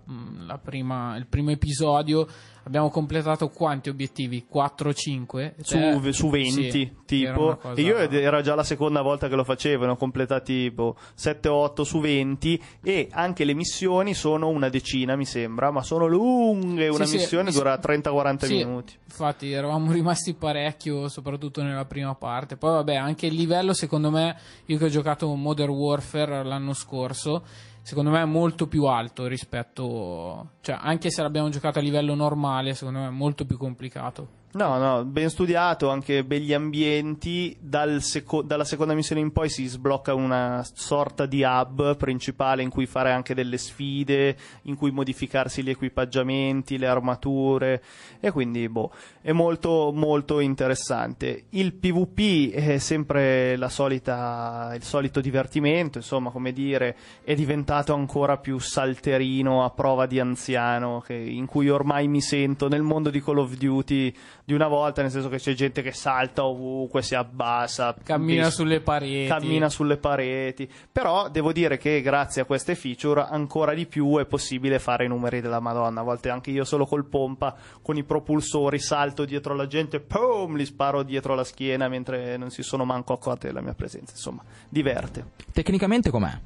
[0.47, 2.27] la prima- il primo episodio,
[2.65, 4.47] abbiamo completato quanti obiettivi?
[4.53, 5.55] 4-5?
[5.61, 9.91] Su, su 20 tipo e io era già la seconda volta che lo facevo ne
[9.93, 15.71] ho completati tipo 7-8 su 20 e anche le missioni sono una decina mi sembra
[15.71, 20.35] ma sono lunghe una Sì, sì, missione mi- dura 30-40 Sì, minuti Infatti eravamo rimasti
[20.35, 22.57] parecchio, soprattutto nella prima parte.
[22.57, 27.45] Poi vabbè, anche il livello, secondo me, io che ho giocato Modern Warfare l'anno scorso,
[27.85, 30.53] secondo me è molto più alto rispetto...
[30.63, 34.43] Cioè, anche se l'abbiamo giocato a livello normale, secondo me è molto più complicato.
[34.55, 37.57] No, no, ben studiato, anche begli ambienti.
[37.59, 42.71] Dal seco- dalla seconda missione in poi si sblocca una sorta di hub principale in
[42.71, 47.83] cui fare anche delle sfide, in cui modificarsi gli equipaggiamenti, le armature.
[48.21, 51.47] E quindi, boh, è molto, molto interessante.
[51.51, 58.61] Il PvP è sempre solita, il solito divertimento, insomma, come dire, è diventato ancora più
[58.61, 63.39] salterino a prova di anziano, che- in cui ormai mi sento nel mondo di Call
[63.39, 64.15] of Duty
[64.47, 68.55] di una volta, nel senso che c'è gente che salta ovunque, si abbassa, Cammina vis-
[68.55, 69.27] sulle pareti.
[69.27, 70.71] cammina sulle pareti.
[70.93, 75.09] Però devo dire che grazie a queste feature ancora di più è possibile fare i
[75.09, 76.01] numeri della Madonna.
[76.01, 80.57] A volte anche io solo col pompa, con i propulsori, salto dietro la gente, pum,
[80.57, 84.13] li sparo dietro la schiena mentre non si sono manco accorti della mia presenza.
[84.13, 85.25] Insomma, diverte.
[85.53, 86.39] Tecnicamente com'è?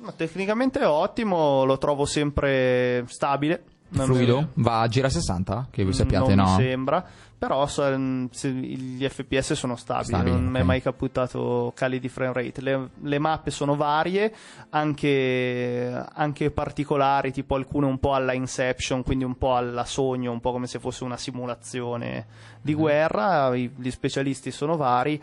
[0.00, 3.64] Ma tecnicamente è ottimo, lo trovo sempre stabile.
[3.90, 4.48] Non Fluido?
[4.54, 5.68] Va a gira 60?
[5.70, 6.56] Che voi sappiate, non no?
[6.56, 7.04] mi sembra,
[7.38, 10.66] però so- mm, gli FPS sono stabili, Stabili, non mi è ok.
[10.66, 12.60] mai capitato cali di frame rate.
[12.60, 14.32] Le, le mappe sono varie,
[14.70, 20.40] anche, anche particolari, tipo alcune un po' alla Inception, quindi un po' alla sogno, un
[20.40, 22.26] po' come se fosse una simulazione
[22.60, 22.78] di Mhm.
[22.78, 23.54] guerra.
[23.54, 25.22] I- gli specialisti sono vari.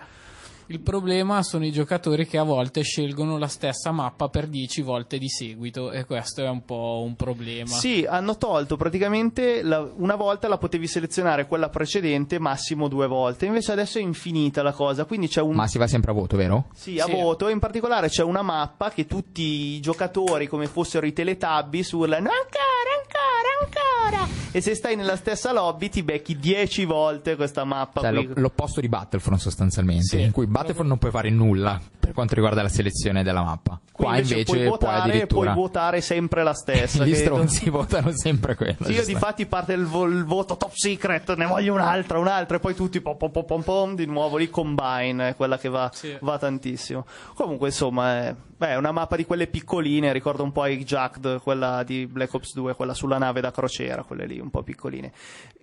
[0.68, 5.20] Il problema sono i giocatori che a volte scelgono la stessa mappa per 10 volte
[5.20, 7.68] di seguito e questo è un po' un problema.
[7.68, 13.46] Sì, hanno tolto praticamente la- una volta la potevi selezionare quella precedente, massimo due volte.
[13.46, 16.36] Invece adesso è infinita la cosa, quindi c'è un Ma si va sempre a voto,
[16.36, 16.66] vero?
[16.74, 17.12] Sì, a Sì.
[17.12, 17.48] voto.
[17.50, 23.70] In particolare c'è una mappa che tutti i giocatori, come fossero i Teletubbies, urlano ancora,
[23.70, 24.45] ancora, ancora.
[24.56, 28.00] E se stai nella stessa lobby ti becchi 10 volte questa mappa.
[28.00, 28.26] Cioè, qui.
[28.28, 30.22] lo- l'opposto di Battlefront sostanzialmente, Sì.
[30.22, 33.80] in cui Battlefront non puoi fare nulla per quanto riguarda la selezione della mappa.
[33.92, 37.04] Qui Qua invece, puoi votare, addirittura puoi votare sempre la stessa.
[37.06, 38.78] gli che- stronzi votano sempre quello.
[38.86, 42.56] Sì, io di fatti parte il, vo- il voto top secret, ne voglio un'altra, un'altra,
[42.58, 45.68] e poi tutti pom pom pom pom pom, di nuovo lì combine, è quella che
[45.70, 46.16] va, Sì.
[46.22, 47.06] va tantissimo.
[47.36, 51.84] Comunque, insomma, è, beh, è una mappa di quelle piccoline, ricorda un po' Jacked, quella
[51.84, 55.12] di Black Ops 2, quella sulla nave da crociera, quelle lì un po' piccoline.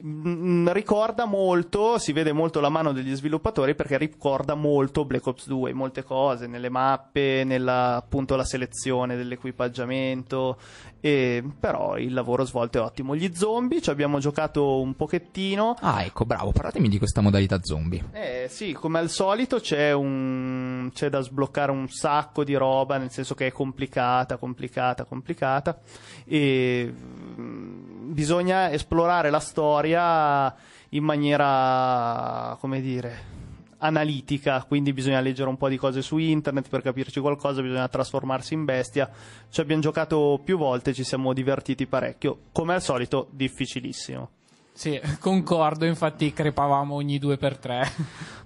[0.05, 5.47] Mm, ricorda molto, si vede molto la mano degli sviluppatori perché ricorda molto Black Ops
[5.47, 10.59] 2, molte cose, nelle mappe, nella appunto la selezione dell'equipaggiamento,
[11.01, 13.17] e, però il lavoro svolto è ottimo.
[13.17, 15.77] Gli zombie ci abbiamo giocato un pochettino.
[15.81, 18.05] Ah, ecco, bravo, parlatemi di questa modalità zombie.
[18.13, 23.11] Eh sì, come al solito c'è, un, c'è da sbloccare un sacco di roba, nel
[23.11, 25.79] senso che è complicata, complicata, complicata.
[26.25, 30.55] E mm, bisogna esplorare la storia
[30.91, 33.41] in maniera, come dire,
[33.79, 38.55] analitica, quindi bisogna leggere un po' di cose su internet per capirci qualcosa, bisogna trasformarsi
[38.55, 39.11] in bestia.
[39.49, 42.39] Ci abbiamo giocato più volte, ci siamo divertiti parecchio.
[42.53, 44.31] Come al solito, difficilissimo.
[44.75, 47.91] Sì, concordo, infatti crepavamo ogni due per tre.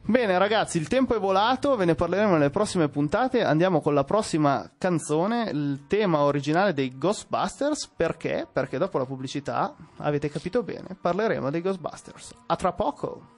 [0.02, 3.42] Bene ragazzi, il tempo è volato, ve ne parleremo nelle prossime puntate.
[3.42, 7.90] Andiamo con la prossima canzone, il tema originale dei Ghostbusters.
[7.96, 8.46] Perché?
[8.52, 12.34] Perché dopo la pubblicità, avete capito bene, parleremo dei Ghostbusters.
[12.46, 13.35] A tra poco!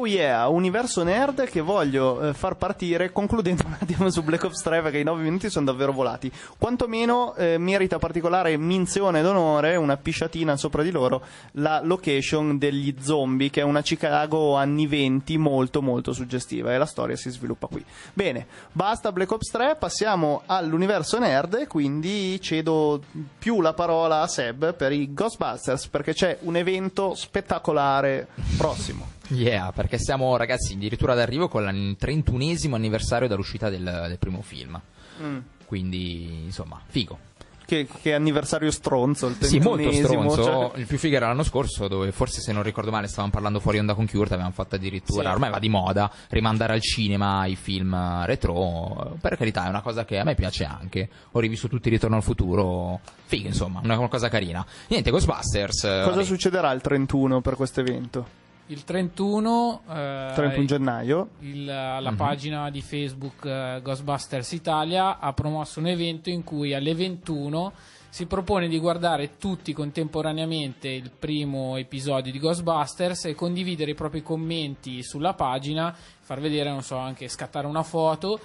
[0.00, 4.62] Oh yeah, universo nerd che voglio eh, far partire concludendo un attimo su Black Ops
[4.62, 6.30] 3 perché i 9 minuti sono davvero volati.
[6.56, 13.50] Quantomeno eh, merita particolare menzione d'onore, una pisciatina sopra di loro, la location degli zombie
[13.50, 17.84] che è una Chicago anni 20 molto molto suggestiva e la storia si sviluppa qui.
[18.12, 23.02] Bene, basta Black Ops 3, passiamo all'universo nerd e quindi cedo
[23.36, 29.16] più la parola a Seb per i Ghostbusters perché c'è un evento spettacolare prossimo.
[29.28, 34.80] Yeah, perché siamo ragazzi addirittura d'arrivo con il 31esimo anniversario dall'uscita del, del primo film.
[35.66, 37.18] Quindi, insomma, figo.
[37.68, 40.42] Che, che anniversario stronzo, il Sì, molto 31esimo, stronzo.
[40.42, 43.60] cioè- Il più figo era l'anno scorso, dove forse se non ricordo male stavamo parlando
[43.60, 45.28] fuori onda con Kurt, avevamo fatto addirittura, Sì.
[45.34, 49.18] ormai va di moda, rimandare al cinema i film retro.
[49.20, 51.10] Per carità, è una cosa che a me piace anche.
[51.32, 53.00] Ho rivisto tutti Ritorno al futuro.
[53.26, 54.64] Figo, insomma, una cosa carina.
[54.86, 55.84] Niente, Ghostbusters.
[55.84, 56.24] eh, Cosa vabbè.
[56.24, 58.46] succederà il 31 per questo evento?
[58.70, 61.28] Il 31, eh, 31 gennaio?
[61.40, 62.16] il- la Mhm.
[62.16, 67.72] pagina di Facebook eh, Ghostbusters Italia ha promosso un evento in cui alle 21
[68.10, 74.22] si propone di guardare tutti contemporaneamente il primo episodio di Ghostbusters e condividere i propri
[74.22, 78.38] commenti sulla pagina, far vedere, non so, anche scattare una foto,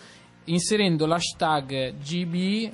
[0.45, 2.71] inserendo l'hashtag GB.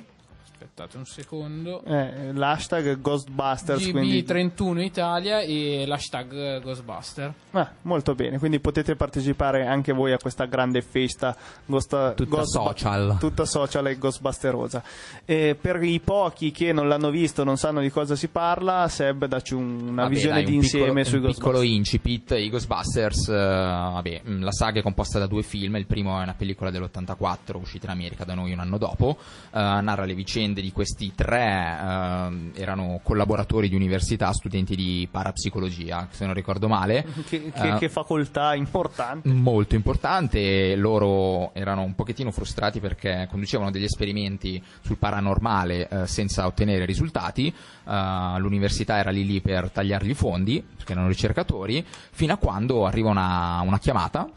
[0.62, 1.82] Aspettate un secondo.
[1.84, 4.22] Eh, l'hashtag Ghostbusters, quindi...
[4.22, 7.32] GB31 Italia e l'hashtag eh, Ghostbuster.
[7.52, 12.52] Ah, molto bene, quindi potete partecipare anche voi a questa grande festa Ghost- Tutta Ghost-
[12.52, 13.16] social.
[13.18, 14.82] tutta social e Ghostbusterosa.
[15.24, 19.24] E per i pochi che non l'hanno visto, non sanno di cosa si parla, Seb
[19.24, 21.76] dacci un- una Vabbè, visione dai, di un insieme piccolo, sui un piccolo Ghostbusters.
[21.78, 26.18] incipit i Ghostbusters eh, vabbè, mh, la saga è composta da due film il primo
[26.20, 29.16] è una pellicola dell'84 uscita in America da noi un anno dopo
[29.52, 36.08] eh, narra le vicende di questi tre ehm, erano collaboratori di università studenti di parapsicologia
[36.10, 39.28] se non ricordo male Che, che- Eh, che facoltà importante.
[39.28, 40.74] molto importante.
[40.76, 47.48] Loro erano un pochettino frustrati perché conducevano degli esperimenti sul paranormale eh, senza ottenere risultati.
[47.48, 52.86] Eh, l'università era lì lì per tagliargli i fondi, perché erano ricercatori, fino a quando
[52.86, 54.28] arriva una, una chiamata.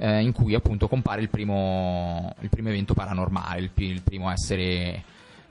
[0.00, 5.02] in cui appunto compare il primo, il primo evento paranormale, il, il primo essere,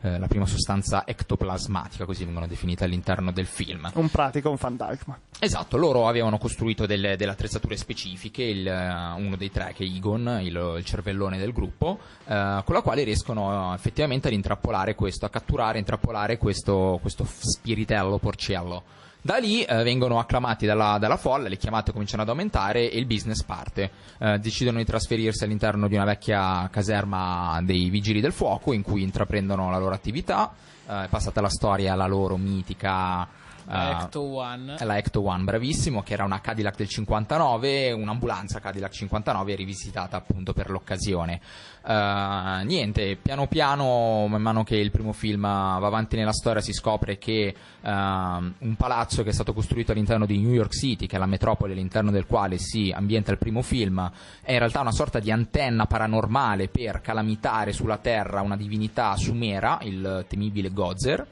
[0.01, 3.89] eh, la prima sostanza ectoplasmatica, così vengono definite all'interno del film.
[3.93, 5.19] Un pratico, un fantasma.
[5.39, 9.87] Esatto, loro avevano costruito delle, delle attrezzature specifiche, il, eh, uno dei tre che è
[9.87, 14.95] Egon, il, il cervellone del gruppo, eh, con la quale riescono eh, effettivamente ad intrappolare
[14.95, 18.83] questo, a catturare, intrappolare questo, questo spiritello porcello.
[19.21, 23.05] Da lì eh, vengono acclamati dalla, dalla folla, le chiamate cominciano ad aumentare e il
[23.05, 23.91] business parte.
[24.19, 29.01] Eh, decidono di trasferirsi all'interno di una vecchia caserma dei vigili del fuoco in cui
[29.01, 30.53] intraprendono la loro attività.
[30.87, 33.27] Eh, è passata la storia alla loro mitica
[33.67, 34.77] La eh, Ecto One.
[34.79, 40.53] la Ecto One, bravissimo, che era una Cadillac del 59, un'ambulanza Cadillac 59 rivisitata appunto
[40.53, 41.41] per l'occasione.
[41.85, 46.71] Eh, niente, piano piano, man mano che il primo film va avanti nella storia, si
[46.71, 51.17] scopre che ehm, un palazzo che è stato costruito all'interno di New York City, che
[51.17, 54.09] è la metropoli all'interno del quale si ambienta il primo film,
[54.41, 59.79] è in realtà una sorta di antenna paranormale per calamitare sulla Terra una divinità sumera,
[59.81, 61.27] il temibile Gozer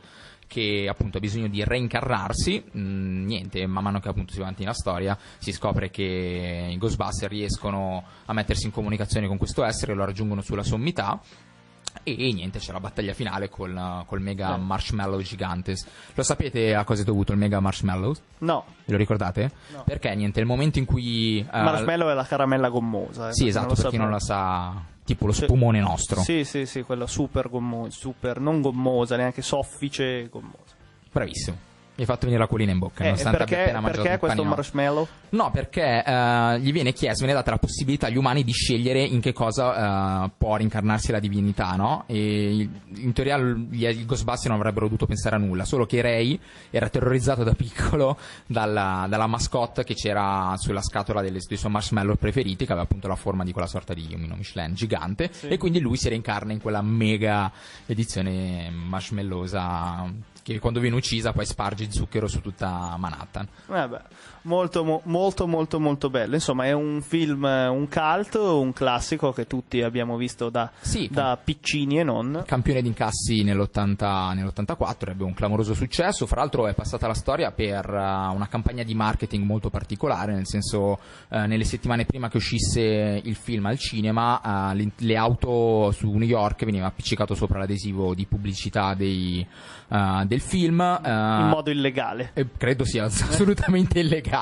[0.48, 4.62] che appunto ha bisogno di reincarnarsi, mm, niente, man mano che appunto si va avanti
[4.64, 9.94] nella storia si scopre che i Ghostbuster riescono a mettersi in comunicazione con questo essere,
[9.94, 11.20] lo raggiungono sulla sommità
[12.04, 14.58] e, niente, c'è la battaglia finale col, col mega Eh.
[14.58, 15.76] marshmallow gigante.
[16.14, 18.14] Lo sapete a cosa è dovuto il mega marshmallow?
[18.40, 19.50] No, Ve lo ricordate?
[19.72, 19.84] No.
[19.86, 21.40] Perché niente, il momento in cui...
[21.40, 23.30] eh, marshmallow è la caramella gommosa.
[23.30, 24.74] eh, Sì, esatto, per chi non la sa,
[25.06, 26.22] tipo lo spumone nostro.
[26.22, 30.76] Sì, sì, sì, quella super gommosa, super, non gommosa, neanche soffice gommosa.
[31.12, 31.74] Bravissimo.
[31.98, 34.20] Mi hai fatto venire la colina in bocca, Eh, nonostante abbia perché, appena mangiato perché
[34.20, 34.56] questo panino.
[34.56, 35.08] marshmallow?
[35.30, 39.22] No, perché eh, gli viene chiesto, viene data la possibilità agli umani di scegliere in
[39.22, 42.04] che cosa eh, può rincarnarsi la divinità, no?
[42.08, 46.38] E in teoria gli, i Ghostbusters non avrebbero dovuto pensare a nulla, solo che Ray
[46.70, 52.16] era terrorizzato da piccolo dalla, dalla mascotte che c'era sulla scatola delle, dei suoi marshmallow
[52.16, 55.80] preferiti, che aveva appunto la forma di quella sorta di omino Michelin gigante, e quindi
[55.80, 57.50] lui si reincarna in quella mega
[57.86, 63.48] edizione marshmallosa che quando viene uccisa poi sparge zucchero su tutta Manhattan.
[63.66, 64.02] Vabbè,
[64.46, 66.34] molto, mo- molto, molto, molto bello.
[66.36, 71.08] Insomma, è un film, eh, un cult, un classico che tutti abbiamo visto da, Sì,
[71.12, 72.44] da piccini e non.
[72.46, 76.26] campione di incassi nell'80 nell'84, ebbe un clamoroso successo.
[76.26, 77.98] Fra l'altro, è passata la storia per eh,
[78.34, 83.36] una campagna di marketing molto particolare, nel senso, eh, nelle settimane prima che uscisse il
[83.36, 88.26] film al cinema, eh, le, le auto su New York veniva appiccicato sopra l'adesivo di
[88.26, 89.46] pubblicità dei,
[89.90, 90.80] eh, del film.
[90.82, 92.32] eh, In modo illegale.
[92.58, 94.34] credo sia assolutamente illegale.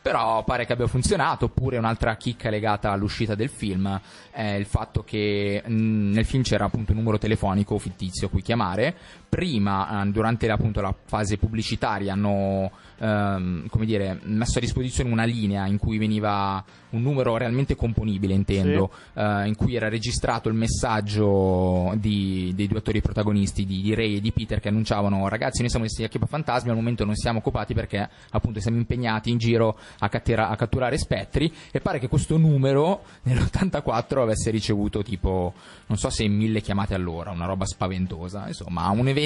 [0.00, 1.46] Però pare che abbia funzionato.
[1.46, 4.00] Oppure un'altra chicca legata all'uscita del film
[4.30, 8.42] è il fatto che mh, nel film c'era appunto un numero telefonico fittizio a cui
[8.42, 8.96] chiamare.
[9.28, 15.24] Prima, eh, durante appunto la fase pubblicitaria, hanno ehm, come dire, messo a disposizione una
[15.24, 20.54] linea in cui veniva un numero realmente componibile, intendo, eh, in cui era registrato il
[20.54, 25.60] messaggio di- dei due attori protagonisti, di, di Ray e di Peter, che annunciavano: Ragazzi,
[25.60, 29.78] noi siamo questi fantasmi, al momento non siamo occupati perché appunto siamo impegnati in giro
[29.98, 31.52] a, cattera- a catturare spettri.
[31.70, 35.52] E pare che questo numero nell'84 avesse ricevuto tipo,
[35.86, 38.46] non so se mille chiamate all'ora, una roba spaventosa.
[38.46, 39.17] Insomma, un evento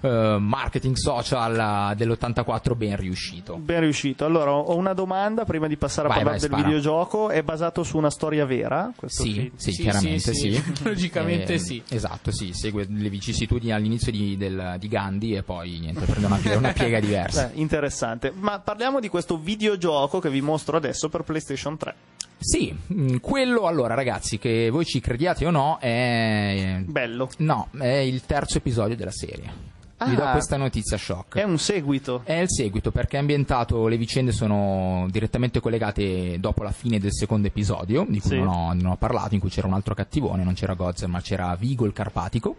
[0.00, 3.56] eh, marketing social eh, dell'84 ben riuscito.
[3.56, 4.24] Ben riuscito.
[4.24, 6.68] Allora, ho una domanda prima di passare a Vai, parlare vai, del spara.
[6.68, 7.28] videogioco.
[7.30, 8.92] È basato su una storia vera?
[8.94, 10.52] Questo Sì, sì, Sì, chiaramente sì, sì.
[10.54, 10.82] sì.
[10.84, 11.82] Logicamente sì.
[11.88, 16.36] Esatto, sì, segue le vicissitudini all'inizio di, del- di Gandhi e poi niente, prende una,
[16.36, 17.46] piega- una piega diversa.
[17.52, 18.32] Beh, interessante.
[18.34, 21.94] Ma parliamo di questo videogioco che vi mostro adesso per PlayStation 3.
[22.38, 26.80] Sì, mh, quello allora ragazzi, che voi ci crediate o no, è...
[26.84, 27.28] Bello.
[27.38, 29.74] No, è il terzo episodio della serie.
[29.98, 30.32] Vi do Ah.
[30.32, 31.38] questa notizia shock.
[31.38, 32.20] È un seguito.
[32.22, 37.14] È il seguito perché è ambientato, le vicende sono direttamente collegate dopo la fine del
[37.14, 38.36] secondo episodio, di cui Sì.
[38.36, 41.22] non, ho, non ho parlato, in cui c'era un altro cattivone, non c'era Gozer ma
[41.22, 42.56] c'era Vigo il Carpatico.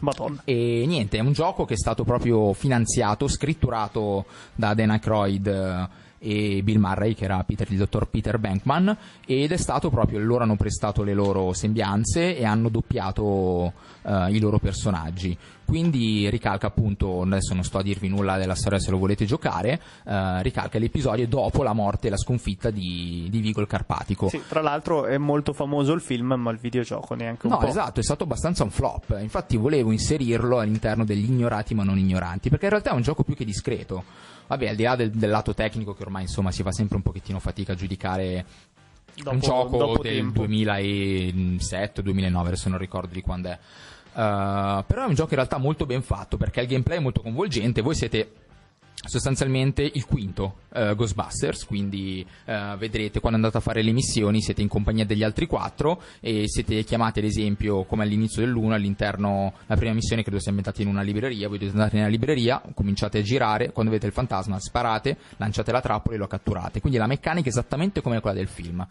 [0.00, 0.40] Madonna.
[0.44, 4.24] E niente, è un gioco che è stato proprio finanziato, scritturato
[4.56, 5.88] da Dan Aykroyd eh,
[6.24, 8.96] e Bill Murray, che era Peter- il dottor Peter Bankman,
[9.26, 13.72] ed è stato proprio, loro hanno prestato le loro sembianze e hanno doppiato
[14.02, 15.36] eh, i loro personaggi.
[15.66, 19.80] Quindi ricalca appunto, adesso non sto a dirvi nulla della storia se lo volete giocare,
[20.06, 24.28] eh, ricalca l'episodio dopo la morte e la sconfitta di, di Vigo il Carpatico.
[24.28, 27.66] Sì, tra l'altro è molto famoso il film, ma il videogioco neanche un No, po'.
[27.66, 29.16] esatto, è stato abbastanza un flop.
[29.20, 33.22] Infatti volevo inserirlo all'interno degli ignorati ma non ignoranti, perché in realtà è un gioco
[33.24, 34.04] più che discreto.
[34.46, 37.02] Vabbè, al di là del, del lato tecnico che ormai insomma si fa sempre un
[37.02, 38.44] pochettino fatica a giudicare
[39.14, 40.44] Dopo- un gioco del tempo.
[40.44, 43.58] 2007-2009, adesso non ricordo di quando è.
[44.14, 47.20] Uh, però è un gioco in realtà molto ben fatto perché il gameplay è molto
[47.20, 47.82] coinvolgente.
[47.82, 48.30] Voi siete
[49.06, 54.62] sostanzialmente il quinto eh, Ghostbusters, quindi eh, vedrete quando andate a fare le missioni siete
[54.62, 59.76] in compagnia degli altri quattro e siete chiamati ad esempio come all'inizio dell'uno all'interno, la
[59.76, 63.22] prima missione credo sia ambientata in una libreria, voi dovete andare nella libreria, cominciate a
[63.22, 67.46] girare, quando vedete il fantasma sparate, lanciate la trappola e lo catturate, quindi la meccanica
[67.46, 68.86] è esattamente come quella del film.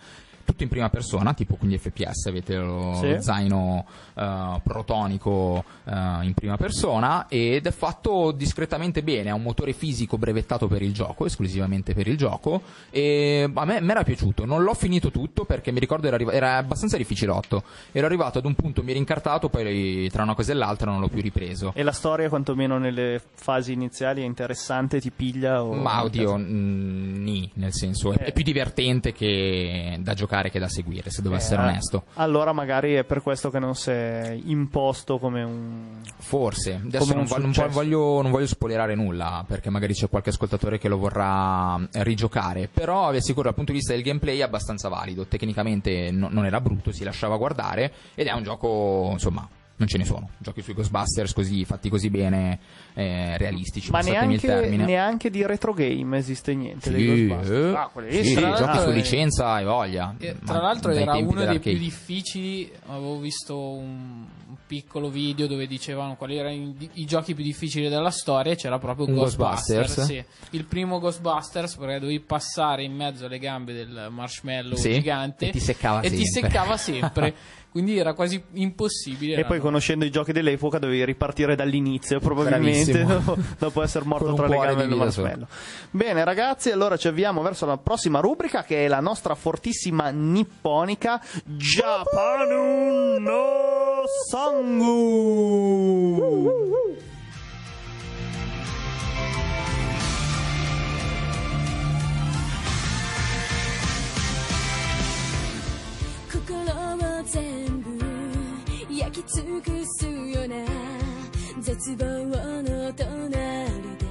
[0.45, 3.15] Tutto in prima persona, tipo quindi FPS, avete lo Sì.
[3.21, 3.85] zaino
[4.15, 5.91] eh, protonico eh,
[6.25, 10.91] in prima persona ed è fatto discretamente bene, ha un motore fisico brevettato per il
[10.93, 15.71] gioco, esclusivamente per il gioco e a me era piaciuto, non l'ho finito tutto perché
[15.71, 17.63] mi ricordo era, arriva- era abbastanza difficilotto,
[17.93, 20.99] ero arrivato ad un punto, mi ero incartato, poi tra una cosa e l'altra non
[20.99, 21.71] l'ho più ripreso.
[21.73, 25.63] E la storia, quantomeno nelle fasi iniziali, è interessante, ti piglia?
[25.63, 25.73] O...
[25.73, 28.25] Ma oddio, mm, nì, nel senso è, Eh.
[28.25, 32.03] è più divertente che da giocare che da seguire, se devo essere Eh, onesto.
[32.15, 36.01] Allora magari è per questo che non si è imposto come un...
[36.17, 40.87] Forse, adesso non, non voglio, non voglio spoilerare nulla perché magari c'è qualche ascoltatore che
[40.87, 44.89] lo vorrà eh, rigiocare, però vi assicuro dal punto di vista del gameplay è abbastanza
[44.89, 49.87] valido, tecnicamente no- non era brutto, si lasciava guardare ed è un gioco, insomma, non
[49.87, 52.59] ce ne sono, giochi sui Ghostbusters così, fatti così bene,
[52.93, 54.85] eh, realistici, Ma neanche, termine.
[54.85, 57.49] neanche di retro game esiste niente dei Sì, Ghostbusters.
[57.49, 60.15] eh, Ah, sì, tra giochi su è- licenza e voglia.
[60.19, 64.25] E, Ma tra l'altro era uno dei più difficili, avevo visto un,
[64.65, 68.79] piccolo video dove dicevano quali erano i, i giochi più difficili della storia e c'era
[68.79, 69.77] proprio Un Ghostbusters.
[69.95, 70.05] Ghostbusters?
[70.07, 70.55] sì.
[70.55, 75.51] Il primo Ghostbusters perché dovevi passare in mezzo alle gambe del marshmallow Sì, gigante e
[75.51, 76.49] ti seccava e ti sempre.
[76.49, 77.33] seccava sempre.
[77.69, 79.35] Quindi era quasi impossibile.
[79.35, 84.47] E poi conoscendo i giochi dell'epoca dovevi ripartire dall'inizio, probabilmente, dopo, dopo essere morto tra
[84.47, 85.47] le gambe del marshmallow.
[85.89, 91.19] Bene, ragazzi, allora ci avviamo verso la prossima rubrica che è la nostra fortissima nipponica
[91.45, 95.63] Japanu no Sangu.「
[109.27, 110.55] 尽くすような
[111.61, 112.05] 絶望
[112.63, 114.05] の隣で」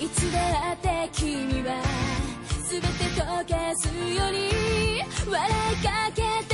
[0.04, 1.82] いつだって君は
[2.68, 2.86] 全て
[3.20, 4.50] 溶かすように
[5.30, 6.49] 笑いかけて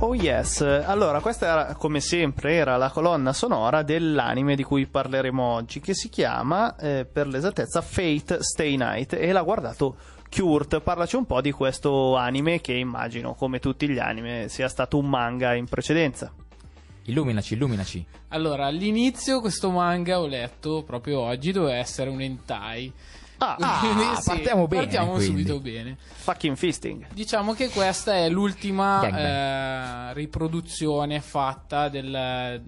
[0.00, 5.42] Oh yes, allora questa era, come sempre era la colonna sonora dell'anime di cui parleremo
[5.42, 9.96] oggi che si chiama eh, per l'esattezza Fate Stay Night e l'ha guardato
[10.30, 14.98] Kurt, parlaci un po' di questo anime che immagino come tutti gli anime sia stato
[14.98, 16.32] un manga in precedenza.
[17.06, 18.06] Illuminaci, illuminaci.
[18.28, 22.92] Allora, all'inizio questo manga ho letto proprio oggi doveva essere un hentai.
[23.40, 25.26] Ah, Quindi, ah, partiamo bene, Partiamo quindi.
[25.26, 25.96] subito bene.
[25.98, 27.06] fucking fisting.
[27.12, 32.60] Diciamo che questa è l'ultima eh, riproduzione fatta del,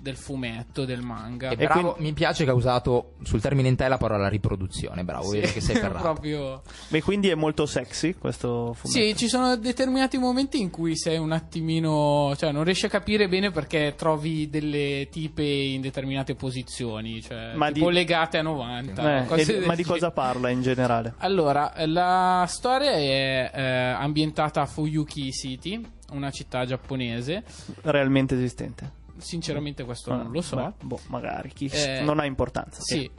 [0.00, 1.50] del fumetto, del manga.
[1.50, 5.04] E bravo, mi piace che ha usato sul termine in te la parola riproduzione.
[5.04, 6.02] Bravo, vedo che sei ferrato.
[6.02, 6.62] proprio...
[6.88, 8.88] Beh, quindi è molto sexy questo fumetto.
[9.00, 13.28] Sì, ci sono determinati momenti in cui sei un attimino, cioè non riesci a capire
[13.28, 19.24] bene perché trovi delle tipe in determinate posizioni, cioè Ma tipo di- legate a 90.
[19.26, 21.12] Eh, e- ma di cosa parla in generale?
[21.18, 27.44] Allora, la storia è eh, ambientata a Fuyuki City, una città giapponese.
[27.82, 28.90] Realmente esistente?
[29.18, 30.56] Sinceramente questo Ah, non lo so.
[30.56, 32.80] beh, boh, magari, chi- Eh, non ha importanza.
[32.80, 33.10] Sì,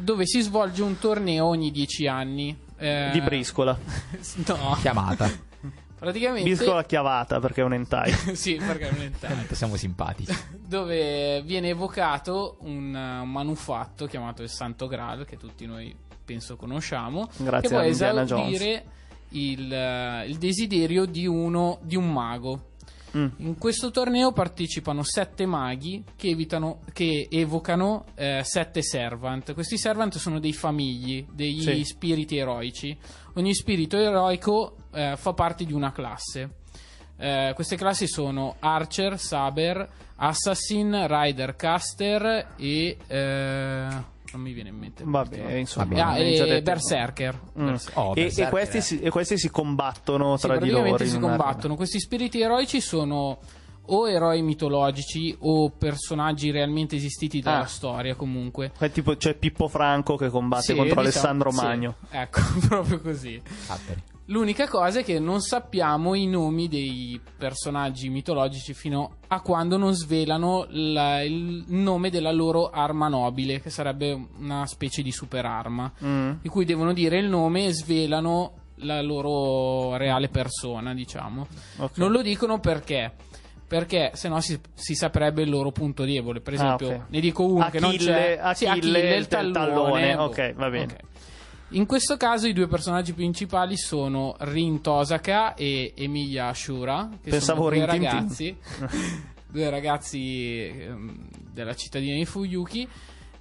[0.00, 2.56] dove si svolge un torneo ogni dieci anni.
[2.76, 3.76] eh, Di briscola.
[4.46, 5.28] No, Chiamata.
[5.98, 6.48] praticamente...
[6.54, 8.10] Briscola chiavata perché è un hentai.
[8.36, 9.46] sì, perché è un hentai.
[9.52, 10.32] Siamo simpatici.
[10.66, 12.90] dove viene evocato un
[13.24, 15.94] manufatto chiamato il Santo Graal, che tutti noi
[16.24, 18.84] penso conosciamo, Grazie che può esaudire
[19.30, 22.72] il, uh, il desiderio di uno di un mago.
[23.16, 23.28] Mm.
[23.36, 29.54] In questo torneo partecipano sette maghi che, evitano, che evocano eh, sette servant.
[29.54, 31.84] Questi servant sono dei famigli, degli Sì.
[31.84, 32.96] spiriti eroici.
[33.34, 36.56] Ogni spirito eroico eh, fa parte di una classe.
[37.16, 42.96] Eh, queste classi sono Archer, Saber, Assassin, Rider, Caster e...
[44.34, 45.02] eh, non mi viene in mente.
[45.06, 46.00] Vabbè, insomma, Vabbè.
[46.00, 47.40] Ah, hai già e detto- Berserker.
[47.58, 47.66] Mm.
[47.66, 47.98] Berserker.
[48.02, 48.80] Oh, e, e Berserker, questi eh.
[48.80, 50.96] si, e questi si combattono Sì, tra di loro.
[51.04, 51.76] si combattono.
[51.76, 53.38] Questi spiriti eroici sono
[53.88, 57.66] o eroi mitologici o personaggi realmente esistiti dalla Ah.
[57.66, 58.72] storia comunque.
[58.78, 61.94] È tipo c'è Pippo Franco che combatte Sì, contro diciamo- Alessandro sì, Magno.
[62.10, 63.40] Ecco, proprio così.
[63.44, 64.02] Sapperi.
[64.28, 69.92] L'unica cosa è che non sappiamo i nomi dei personaggi mitologici fino a quando non
[69.92, 75.92] svelano la- il nome della loro arma nobile, che sarebbe una specie di super arma,
[76.02, 76.30] Mm.
[76.40, 81.46] di cui devono dire il nome e svelano la loro reale persona, diciamo.
[81.76, 81.98] Ok.
[81.98, 83.12] Non lo dicono perché?
[83.66, 86.40] Perché se no si, si saprebbe il loro punto debole.
[86.40, 87.00] Per Ah, esempio, ok.
[87.08, 88.54] ne dico uno che non Achille- c'è.
[88.54, 89.52] Sì, Achille, Achille, il il tallone.
[89.52, 90.16] tallone.
[90.16, 90.84] Ok, va bene.
[90.92, 91.13] Ok.
[91.74, 97.64] In questo caso i due personaggi principali sono Rin Tosaka e Emilia Ashura, che Pensavo
[97.64, 98.56] sono due Rin ragazzi,
[99.50, 102.88] due ragazzi ehm, della cittadina di Fuyuki.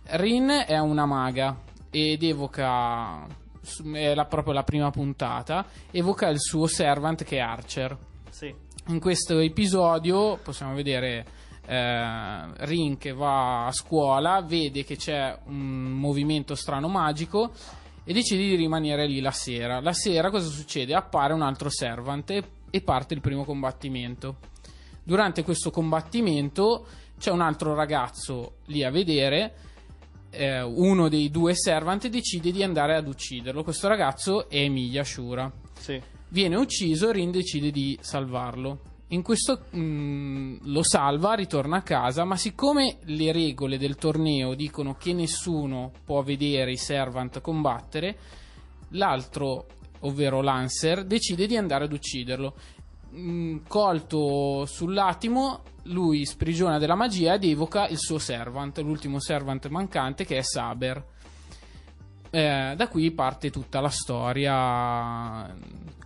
[0.05, 1.59] Rin è una maga
[1.91, 3.23] ed evoca
[3.93, 7.95] è la- proprio la prima puntata, evoca il suo servant che è Archer.
[8.31, 8.51] Sì.
[8.87, 11.23] In questo episodio possiamo vedere
[11.67, 17.51] eh, Rin che va a scuola, vede che c'è un movimento strano magico
[18.03, 19.79] e decide di rimanere lì la sera.
[19.79, 20.93] La sera cosa succede?
[20.93, 24.37] Appare un altro servant e, e parte il primo combattimento.
[25.03, 26.85] Durante questo combattimento
[27.19, 29.53] c'è un altro ragazzo lì a vedere.
[30.33, 33.63] eh, uno dei due servant decide di andare ad ucciderlo.
[33.63, 35.51] Questo ragazzo è Emilia Shura.
[35.79, 36.01] Sì.
[36.29, 38.79] Viene ucciso, Rin decide di salvarlo.
[39.13, 44.95] In questo mh, lo salva, ritorna a casa, ma siccome le regole del torneo dicono
[44.95, 48.17] che nessuno può vedere i servant combattere,
[48.89, 49.67] l'altro,
[49.99, 52.55] ovvero Lancer, decide di andare ad ucciderlo.
[53.11, 60.25] Mh, colto sull'attimo, lui sprigiona della magia ed evoca il suo servant, l'ultimo servant mancante
[60.25, 61.05] che è Saber.
[62.31, 65.55] Eh, da qui parte tutta la storia.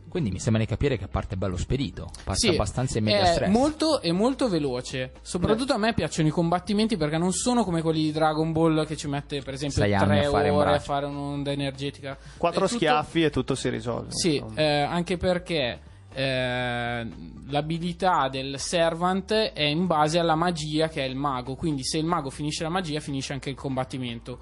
[0.10, 2.10] Quindi mi sembra di capire che parte bello spedito.
[2.24, 3.50] Parte Sì, abbastanza in media è stress.
[3.52, 5.12] molto, è molto veloce.
[5.22, 8.96] Soprattutto a me piacciono i combattimenti perché non sono come quelli di Dragon Ball che
[8.96, 12.18] ci mette, per esempio, Sei anni tre a fare un ore a fare un'onda energetica.
[12.38, 14.08] Quattro È tutto- schiaffi e tutto si risolve.
[14.12, 15.80] Sì, eh, anche perché
[16.14, 17.08] eh,
[17.48, 21.56] l'abilità del servant è in base alla magia che è il mago.
[21.56, 24.40] Quindi, se il mago finisce la magia, finisce anche il combattimento.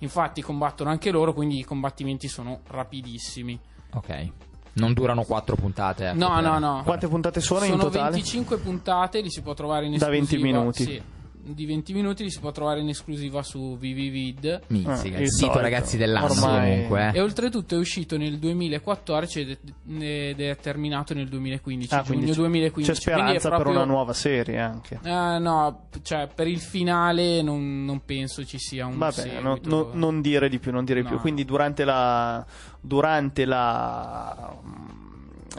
[0.00, 3.58] Infatti, combattono anche loro, quindi i combattimenti sono rapidissimi.
[3.94, 4.30] Ok.
[4.76, 6.08] Non durano quattro puntate.
[6.08, 6.82] ecco, No, no, no.
[6.84, 8.10] Quante puntate sono, in Sono totale?
[8.12, 10.36] 25 puntate, li si può trovare in Da esclusiva.
[10.36, 10.84] 20 minuti.
[10.84, 11.02] Sì,
[11.48, 14.62] di 20 minuti li si può trovare in esclusiva su VVVid.
[14.66, 15.60] Mizzica, Eh, il sito solito.
[15.60, 17.10] ragazzi dell'anno Ormai- comunque.
[17.14, 17.18] eh.
[17.18, 19.40] E oltretutto è uscito nel 2014
[19.88, 22.92] ed è, terminato nel 2015, Ah, quindi giugno c'è- 2015.
[22.92, 24.98] C'è speranza Quindi è per proprio- una nuova serie anche.
[25.02, 29.40] Eh, no, cioè per il finale non, non penso ci sia un Vabbè, seguito.
[29.42, 31.12] no- no- non dire di più, non dire di No.
[31.12, 31.20] più.
[31.20, 32.44] Quindi durante la
[32.86, 34.54] durante la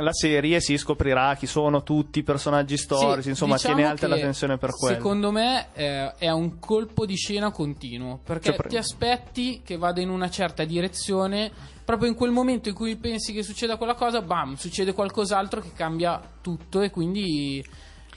[0.03, 4.07] la serie si scoprirà chi sono tutti i personaggi storici, Sì, insomma, diciamo tiene alta
[4.07, 4.95] la tensione per quello.
[4.95, 10.01] Secondo me eh, è un colpo di scena continuo perché Cioè, ti aspetti che vada
[10.01, 11.51] in una certa direzione.
[11.84, 15.71] Proprio in quel momento in cui pensi che succeda quella cosa, bam, succede qualcos'altro che
[15.73, 17.63] cambia tutto e quindi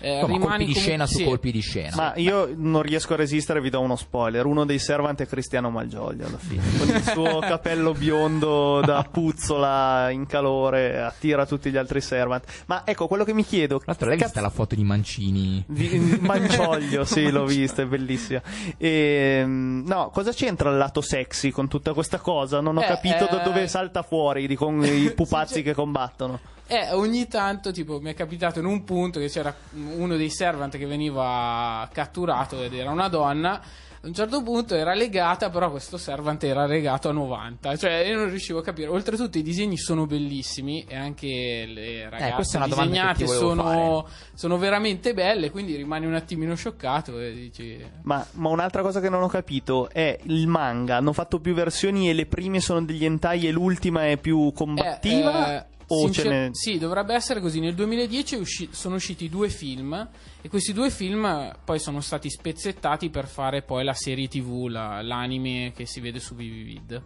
[0.01, 1.25] eh, Insomma, rimani colpi di scena su sì.
[1.25, 1.97] colpi di scena.
[1.97, 4.47] Ma io non riesco a resistere, vi do uno spoiler.
[4.47, 6.63] Uno dei servant è Cristiano Malgioglio alla fine.
[6.79, 12.45] Con il suo capello biondo da puzzola in calore, attira tutti gli altri servant.
[12.67, 13.77] Ma ecco, quello che mi chiedo.
[13.77, 15.65] Tra l'altro, l'hai cazzo- vista la foto di Mancini?
[15.69, 18.41] Vi- Mancioglio, sì, l'ho vista, è bellissima.
[18.79, 22.61] Ehm, no, cosa c'entra il lato sexy con tutta questa cosa?
[22.61, 25.75] Non ho Eh, capito da eh, dove salta fuori di con i pupazzi sì, che
[25.75, 26.39] combattono.
[26.73, 29.53] Eh, ogni tanto, tipo, mi è capitato in un punto che c'era
[29.97, 33.61] uno dei servant che veniva catturato ed era una donna.
[34.03, 37.77] A un certo punto era legata, però questo servant era legato a 90.
[37.77, 38.89] Cioè, io non riuscivo a capire.
[38.89, 45.51] Oltretutto, i disegni sono bellissimi e anche le ragazze Eh, disegnate sono, sono veramente belle.
[45.51, 47.85] Quindi rimani un attimino scioccato e dici.
[48.05, 50.97] Ma, ma un'altra cosa che non ho capito è il manga.
[50.97, 55.53] Hanno fatto più versioni e le prime sono degli hentai e l'ultima è più combattiva?
[55.53, 55.65] Eh, eh,
[55.99, 56.49] sincer- ce n'è...
[56.53, 57.61] Sì, dovrebbe essere così.
[57.61, 60.09] Nel 2010 è usci- sono usciti due film
[60.41, 64.67] e questi due film eh, poi sono stati spezzettati per fare poi la serie TV,
[64.67, 67.03] la- l'anime che si vede su VVVid.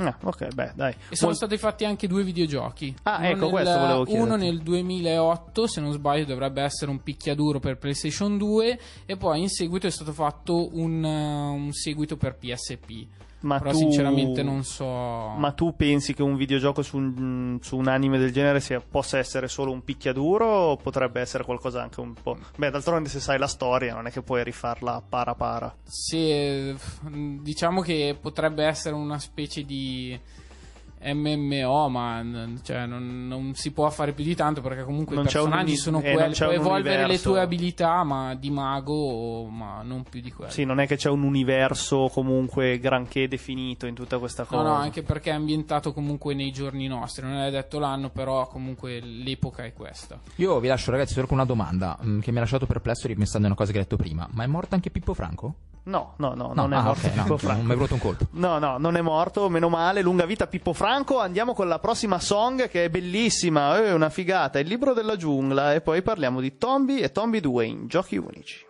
[0.00, 0.92] Ah, ok, beh, dai.
[1.08, 2.94] E sono Mol- stati fatti anche due videogiochi.
[3.02, 4.28] Ah, Uno ecco, nel- questo volevo chiederti.
[4.28, 9.40] Uno nel 2008, se non sbaglio, dovrebbe essere un picchiaduro per PlayStation 2 e poi
[9.40, 13.06] in seguito è stato fatto un, uh, un seguito per PSP.
[13.40, 14.84] Ma Però tu- sinceramente non so.
[14.84, 19.18] Ma tu pensi che un videogioco su un, su un anime del genere sia- possa
[19.18, 22.36] essere solo un picchiaduro o potrebbe essere qualcosa anche un po'...
[22.56, 25.72] Beh, d'altronde se sai la storia non è che puoi rifarla para para.
[25.84, 26.74] Sì,
[27.40, 30.18] diciamo che potrebbe essere una specie di
[31.02, 35.24] MMO, ma n- cioè, non, non si può fare più di tanto perché comunque Non
[35.24, 36.34] i un personaggi uni- sono eh, quelli.
[36.34, 37.30] Puoi un evolvere le universo.
[37.30, 40.50] tue abilità, ma di mago, ma non più di quello.
[40.50, 44.62] Sì, non è che c'è un universo comunque granché definito in tutta questa cosa.
[44.62, 47.24] No, no, anche perché è ambientato comunque nei giorni nostri.
[47.26, 50.18] Non è detto l'anno, però comunque l'epoca è questa.
[50.36, 53.46] Io vi lascio, ragazzi, solo con una domanda mm, che mi ha lasciato perplesso ripensando
[53.46, 54.28] a una cosa che hai detto prima.
[54.32, 55.54] Ma è morto anche Pippo Franco?
[55.88, 57.62] No, no, no, No, non è ah, morto ok, no, Pippo non Franco.
[57.62, 58.26] mi è venuto un colpo.
[58.32, 61.18] No, no, non è morto, meno male, lunga vita Pippo Franco.
[61.18, 65.72] Andiamo con la prossima song che è bellissima, è una figata, il libro della giungla
[65.72, 68.66] e poi parliamo di Tombi e Tombi 2 in giochi unici.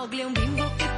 [0.00, 0.89] Mowgli un bimbo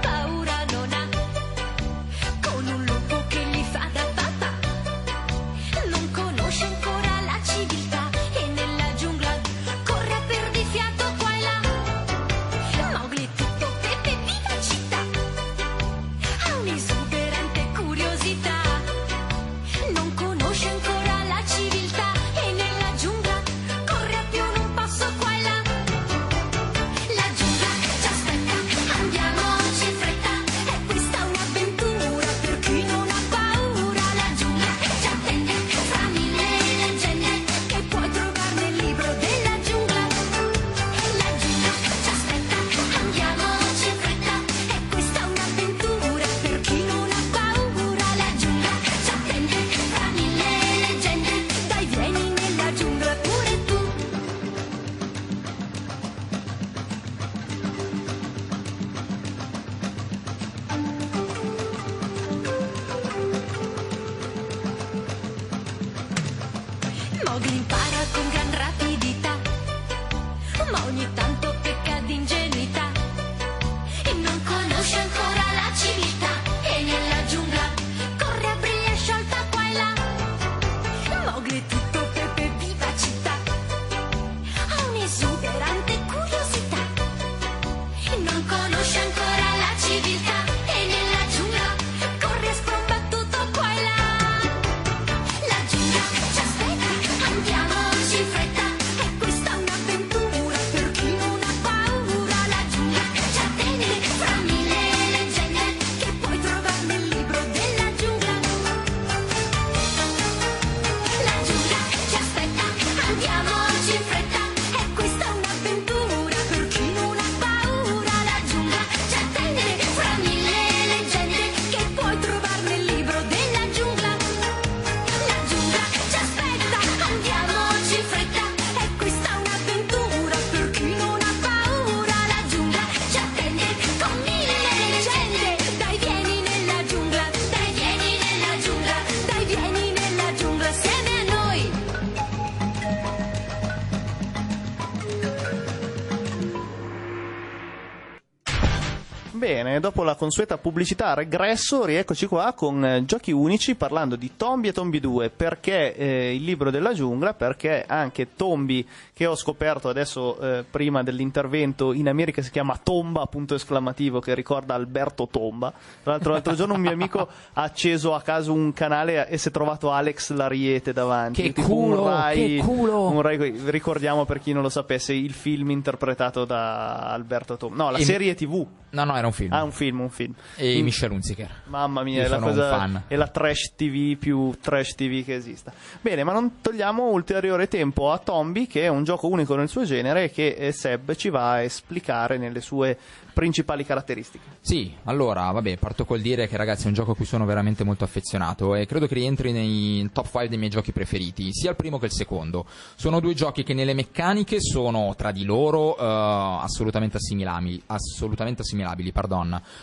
[149.82, 154.72] dopo la consueta pubblicità regresso, rieccoci qua con eh, giochi unici parlando di Tombi e
[154.72, 155.28] Tombi 2.
[155.28, 157.34] Perché eh, il libro della giungla?
[157.34, 163.26] Perché anche Tombi, che ho scoperto adesso eh, prima dell'intervento, in America si chiama Tomba,
[163.26, 165.72] punto esclamativo, che ricorda Alberto Tomba.
[166.02, 169.48] Tra l'altro, l'altro giorno un mio amico ha acceso a caso un canale e si
[169.48, 171.42] è trovato Alex Lariete davanti.
[171.42, 173.08] Che tipo culo, un Rai, che culo!
[173.08, 177.82] un Rai- ricordiamo per chi non lo sapesse il film interpretato da Alberto Tomba.
[177.82, 178.64] No, la E- serie TV.
[178.90, 179.50] No, no, era un film.
[179.54, 180.34] Ah, un film, un film.
[180.56, 180.84] E Mm.
[180.84, 181.50] Michel Hunziker.
[181.64, 185.34] Mamma mia, Io è la, un cosa, è la trash TV più trash TV che
[185.34, 185.72] esista.
[186.00, 189.84] Bene, ma non togliamo ulteriore tempo a Tombi, che è un gioco unico nel suo
[189.84, 192.96] genere che eh, Seb ci va a esplicare nelle sue
[193.32, 194.44] principali caratteristiche.
[194.60, 197.84] Sì, allora, vabbè, parto col dire che ragazzi è un gioco a cui sono veramente
[197.84, 201.76] molto affezionato e credo che rientri nei top 5 dei miei giochi preferiti, sia il
[201.76, 202.66] primo che il secondo.
[202.94, 209.12] Sono due giochi che nelle meccaniche sono tra di loro eh, assolutamente assimilabili, assolutamente assimilabili.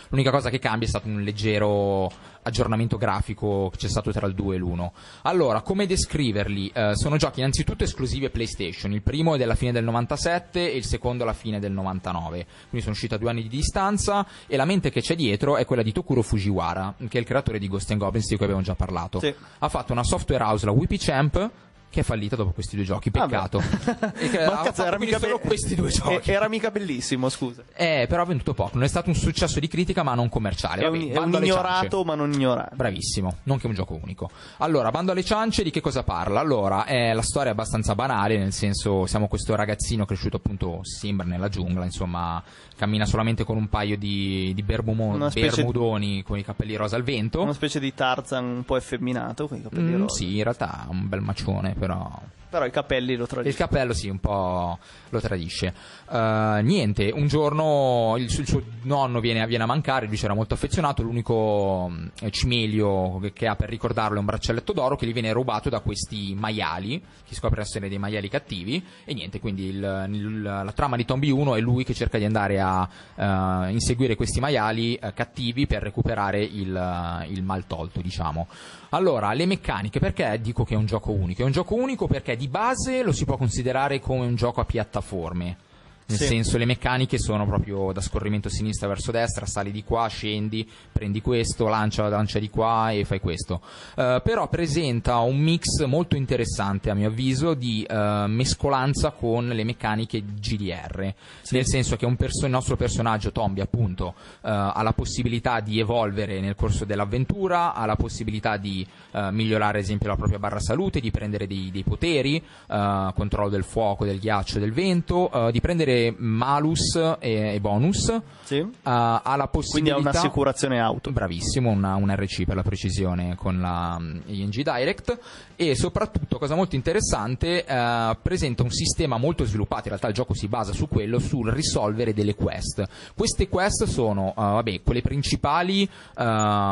[0.08, 2.10] L'unica cosa che cambia è stato un leggero
[2.42, 4.90] aggiornamento grafico che c'è stato tra il 2 e l'1.
[5.22, 6.70] Allora, come descriverli?
[6.72, 10.84] Eh, sono giochi innanzitutto esclusivi PlayStation, il primo è della fine del 97 e il
[10.84, 14.64] secondo alla fine del 99, quindi sono usciti a due anni di distanza e la
[14.64, 17.90] mente che c'è dietro è quella di Tokuro Fujiwara, che è il creatore di Ghost
[17.90, 19.20] and Goblins di cui abbiamo già parlato.
[19.20, 19.34] Sì.
[19.58, 21.50] Ha fatto una software house, la Whippy Champ,
[21.90, 23.60] che è fallita dopo questi due giochi, peccato.
[24.16, 26.30] E che Ma cazzo, era mica, solo be- questi due giochi.
[26.30, 27.62] eh, era mica bellissimo, scusa.
[27.74, 30.82] Eh, però ha venduto poco, non è stato un successo di critica ma non commerciale.
[30.82, 32.76] È Vabbè, un, è bando un ignorato, ma non ignorante.
[32.76, 34.30] Bravissimo, non che un gioco unico.
[34.58, 36.38] Allora, bando alle ciance, di che cosa parla?
[36.40, 41.26] Allora, è la storia è abbastanza banale, nel senso, siamo questo ragazzino cresciuto appunto, sembra
[41.26, 42.42] nella giungla, insomma,
[42.76, 47.42] cammina solamente con un paio di, di bermumo- bermudoni con i capelli rosa al vento.
[47.42, 50.14] Una specie di Tarzan un po' effeminato, con i capelli Mm, rosa.
[50.14, 52.20] sì, in realtà è un bel macione, però
[52.50, 53.68] Però i capelli lo il tradiscono.
[53.68, 54.76] cappello sì, un po'
[55.10, 55.72] lo tradisce.
[56.10, 60.34] Eh, niente, un giorno il, suo- il suo nonno viene, viene a mancare, lui c'era
[60.34, 65.06] molto affezionato, l'unico mh, cimelio che, che ha per ricordarlo è un braccialetto d'oro che
[65.06, 69.66] gli viene rubato da questi maiali, che scopre essere dei maiali cattivi, e niente, quindi
[69.68, 73.70] il- il- la trama di Tombi 1 è lui che cerca di andare a eh,
[73.70, 78.48] inseguire questi maiali eh, cattivi per recuperare il, il mal tolto, diciamo.
[78.92, 81.42] Allora, le meccaniche, perché dico che è un gioco unico?
[81.42, 84.64] È un gioco unico perché di base lo si può considerare come un gioco a
[84.64, 85.68] piattaforme.
[86.10, 86.26] Nel Sì.
[86.26, 91.20] senso, le meccaniche sono proprio da scorrimento sinistra verso destra, sali di qua, scendi, prendi
[91.20, 93.60] questo, lancia, lancia di qua e fai questo.
[93.94, 99.62] Eh, però presenta un mix molto interessante, a mio avviso, di eh, mescolanza con le
[99.62, 101.14] meccaniche GDR.
[101.50, 105.78] Nel senso che un perso- il nostro personaggio, Tombi, appunto, eh, ha la possibilità di
[105.78, 111.00] evolvere nel corso dell'avventura, ha la possibilità di migliorare, ad esempio, la propria barra salute,
[111.00, 116.94] di prendere dei, dei poteri, controllo del fuoco, del ghiaccio, del vento, di prendere malus
[117.20, 118.12] e, e bonus.
[118.50, 118.56] Sì?
[118.56, 121.12] eh, ha la Quindi possibilità ha un'assicurazione auto.
[121.12, 125.18] Bravissimo, una- un RC per la precisione con la mm, ING Direct
[125.54, 130.34] e soprattutto, cosa molto interessante, eh, presenta un sistema molto sviluppato, in realtà il gioco
[130.34, 132.84] si basa su quello, sul risolvere delle quest.
[133.14, 135.88] Queste quest sono, eh, vabbè, quelle principali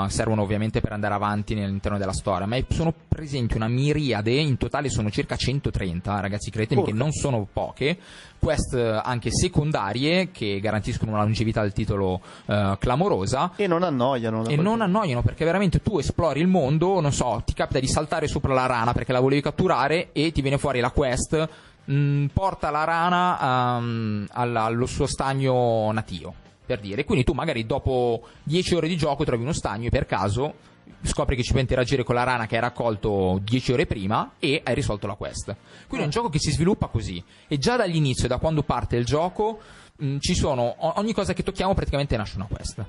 [0.08, 4.88] servono ovviamente per andare avanti all'interno della storia, ma sono presenti una miriade, in totale
[4.90, 7.02] sono circa 130, ragazzi credetemi che Porca.
[7.04, 7.98] non sono poche,
[8.40, 14.46] quest eh, anche secondarie che garantiscono una longevità del titolo eh, clamorosa E non annoiano.
[14.46, 18.26] e non annoiano perché veramente tu esplori il mondo, non so, ti capita di saltare
[18.28, 21.48] sopra la rana perché la volevi catturare e ti viene fuori la quest,
[21.84, 26.32] mh, porta la rana ehm, alla- allo suo stagno natio,
[26.66, 27.04] per dire.
[27.04, 30.54] Quindi tu magari dopo 10 ore di gioco trovi uno stagno e per caso
[31.02, 34.60] scopri che ci puoi interagire con la rana che hai raccolto 10 ore prima e
[34.64, 35.54] hai risolto la quest.
[35.86, 39.04] Quindi è un gioco che si sviluppa così e già dall'inizio, da quando parte il
[39.04, 39.60] gioco,
[39.96, 42.84] mh, ci sono ogni cosa che tocchiamo praticamente nasce una quest.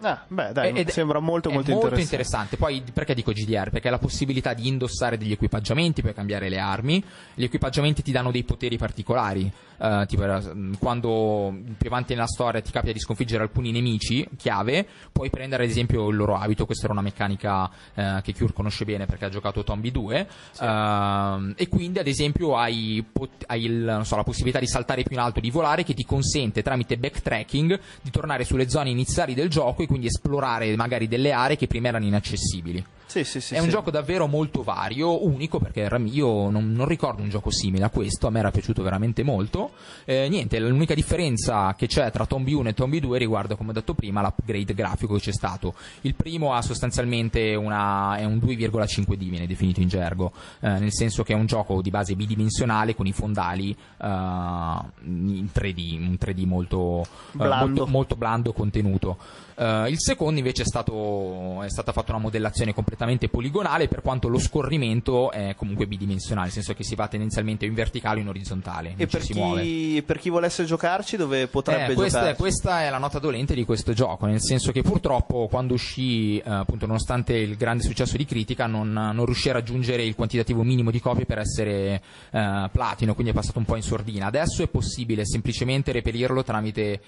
[0.00, 2.02] Ah, beh, dai, Ed- sembra molto, molto, molto interessante.
[2.02, 2.56] interessante.
[2.56, 3.70] Poi perché dico GDR?
[3.70, 7.02] Perché hai la possibilità di indossare degli equipaggiamenti, puoi cambiare le armi.
[7.34, 9.50] Gli equipaggiamenti ti danno dei poteri particolari.
[9.76, 14.86] eh, tipo eh, quando più avanti nella storia ti capita di sconfiggere alcuni nemici chiave,
[15.10, 16.66] puoi prendere ad esempio il loro abito.
[16.66, 20.26] Questa era una meccanica eh, che Cure conosce bene perché ha giocato Tombi 2.
[20.60, 25.02] Ehm, e quindi ad esempio hai, pot- hai il- non so, la possibilità di saltare
[25.02, 29.34] più in alto, di volare, che ti consente tramite backtracking di tornare sulle zone iniziali
[29.34, 32.84] del gioco e quindi esplorare magari delle aree che prima erano inaccessibili.
[33.14, 33.54] Sì, sì, sì.
[33.54, 37.84] è un gioco davvero molto vario, unico perché io non, non ricordo un gioco simile
[37.84, 39.70] a questo, a me era piaciuto veramente molto.
[40.04, 43.72] Eh, niente, l'unica differenza che c'è tra Tomb 1 e Tomb 2 riguarda, come ho
[43.72, 45.74] detto prima, l'upgrade grafico che c'è stato.
[46.00, 51.22] Il primo ha sostanzialmente una, è un 2,5D, viene definito in gergo, eh, nel senso
[51.22, 56.46] che è un gioco di base bidimensionale con i fondali eh, in 3D, un 3D
[56.46, 57.06] molto eh,
[57.36, 57.66] Blando.
[57.66, 59.18] molto, molto blando contenuto.
[59.56, 64.28] Eh, il secondo invece è, stato, è stata fatta una modellazione completamente poligonale, per quanto
[64.28, 68.28] lo scorrimento è comunque bidimensionale, nel senso che si va tendenzialmente in verticale o in
[68.28, 72.36] orizzontale, E per chi, per chi volesse giocarci, dove potrebbe Eh, questa, è, giocare?
[72.36, 76.42] questa è la nota dolente di questo gioco, nel senso che purtroppo quando uscì, eh,
[76.50, 80.90] appunto, nonostante il grande successo di critica, non, non riuscì a raggiungere il quantitativo minimo
[80.90, 84.26] di copie per essere eh, platino, quindi è passato un po' in sordina.
[84.26, 87.00] Adesso è possibile semplicemente reperirlo tramite,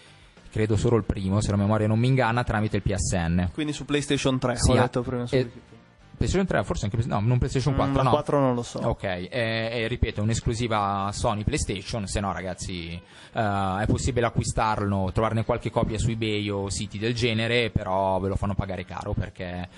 [0.56, 3.50] credo solo il primo, se la memoria non mi inganna, tramite il PSN.
[3.52, 5.26] Quindi su PlayStation 3, Sì, ho detto prima.
[5.26, 5.74] su Wikipedia.
[6.16, 8.10] PlayStation 3, forse anche no, non PlayStation 4, Mm, no.
[8.10, 8.78] 4 non lo so.
[8.78, 15.10] Ok, è, è, ripeto, è un'esclusiva Sony PlayStation, se no ragazzi eh, è possibile acquistarlo,
[15.12, 19.12] trovarne qualche copia su eBay o siti del genere, però ve lo fanno pagare caro
[19.12, 19.68] perché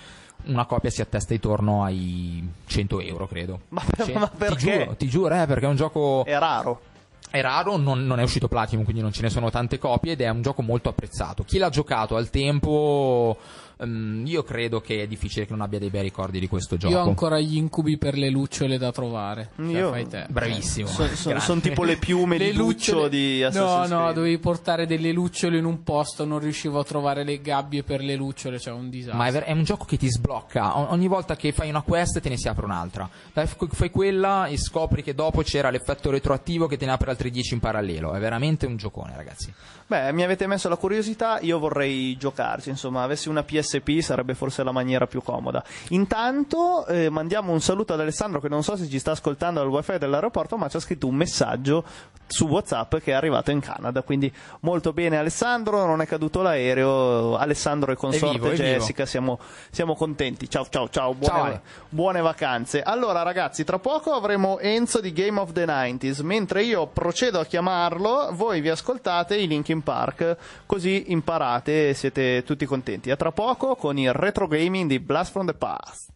[0.45, 3.59] una copia si attesta intorno ai 100 euro, credo.
[3.69, 4.55] Ma- Sì, ma Ti perché?
[4.79, 6.81] giuro, ti giuro, eh, perché è un gioco È raro.
[7.29, 10.21] È raro, non, non è uscito Platinum, quindi non ce ne sono tante copie ed
[10.21, 11.43] è un gioco molto apprezzato.
[11.43, 13.37] Chi l'ha giocato al tempo,
[13.79, 16.93] ehm, io credo che è difficile che non abbia dei bei ricordi di questo gioco.
[16.93, 19.51] Io ho ancora gli incubi per le lucciole da trovare.
[19.55, 20.25] Cioè, Io- fai te.
[20.29, 20.87] Bravissimo.
[20.87, 21.61] Sono Grande.
[21.61, 24.13] tipo le piume Le di lucciole- di No, Assassin's no, Creed.
[24.15, 28.15] dovevi portare delle lucciole in un posto, non riuscivo a trovare le gabbie per le
[28.15, 29.17] lucciole, cioè un disastro.
[29.17, 30.77] Ma è, ver- è un gioco che ti sblocca.
[30.77, 33.09] O- ogni volta che fai una quest te ne si apre un'altra.
[33.33, 37.29] Dai, fai quella e scopri che dopo c'era l'effetto retroattivo che te ne apre altre
[37.29, 38.13] 10 in parallelo.
[38.13, 39.53] È veramente un giocone, ragazzi.
[39.89, 44.61] Beh, mi avete messo la curiosità, io vorrei giocarci, insomma, avessi una PSP sarebbe forse
[44.61, 45.63] la maniera più comoda.
[45.89, 49.67] Intanto eh, mandiamo un saluto ad Alessandro che non so se ci sta ascoltando dal
[49.67, 51.83] wifi dell'aeroporto, ma ci ha scritto un messaggio
[52.27, 57.35] su WhatsApp che è arrivato in Canada, quindi molto bene Alessandro, non è caduto l'aereo,
[57.35, 58.53] Alessandro e consorte vivo.
[58.53, 59.39] Jessica, siamo,
[59.71, 60.47] siamo contenti.
[60.47, 61.61] Ciao ciao ciao, buone, Ciao, Ale.
[61.89, 62.83] buone vacanze.
[62.83, 67.45] Allora ragazzi, tra poco avremo Enzo di Game of the 90s, mentre io procedo a
[67.45, 69.47] chiamarlo, voi vi ascoltate i
[69.79, 73.11] Linkin Park, così imparate e siete tutti contenti.
[73.11, 76.11] A tra poco con il retro gaming di Blast from the Past.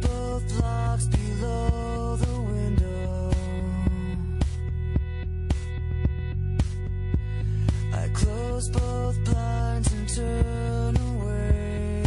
[0.00, 1.06] Both locks
[1.40, 3.30] below the window.
[7.92, 12.02] I close both blinds and turn away.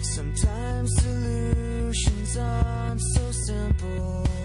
[0.00, 4.41] Sometimes solutions aren't so simple.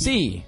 [0.00, 0.42] Sì,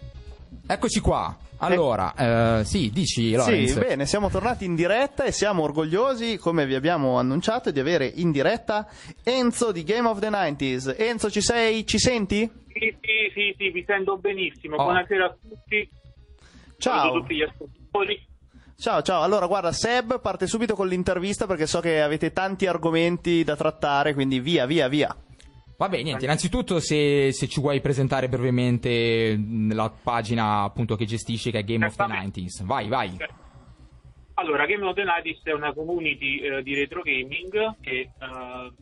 [0.67, 1.37] eccoci qua.
[1.59, 3.73] Allora, eh, sì, dici Lorenz.
[3.75, 8.07] Sì, bene, siamo tornati in diretta e siamo orgogliosi, come vi abbiamo annunciato, di avere
[8.07, 8.89] in diretta
[9.23, 10.99] Enzo di Game of the 90s.
[10.99, 11.87] Enzo, ci sei?
[11.87, 12.51] Ci senti?
[12.69, 14.77] Sì, sì, sì, sì, vi sento benissimo.
[14.77, 14.85] Oh.
[14.85, 15.87] Buonasera a tutti.
[16.79, 17.21] Saluto Ciao.
[17.21, 18.27] tutti gli ascoltatori.
[18.79, 19.21] Ciao, ciao.
[19.23, 24.15] Allora, guarda, Seb parte subito con l'intervista perché so che avete tanti argomenti da trattare,
[24.15, 25.15] quindi via, via, via.
[25.83, 29.37] Vabbè, niente, innanzitutto se, se ci vuoi presentare brevemente
[29.73, 32.65] la pagina appunto che gestisci che è Game of the 90s.
[32.65, 33.17] Vai, vai.
[34.35, 38.73] Allora, Game of the Nights è una community eh, di retro gaming che eh,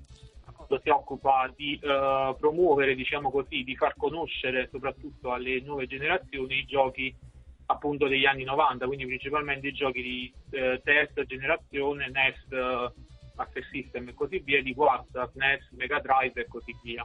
[0.82, 6.66] si occupa di eh, promuovere, diciamo così, di far conoscere soprattutto alle nuove generazioni i
[6.66, 7.14] giochi
[7.64, 12.92] appunto degli anni 90, quindi principalmente i giochi di eh, terza generazione, NES,
[13.40, 17.04] Master System e così via, di quarta, SNES, Mega Drive e così via.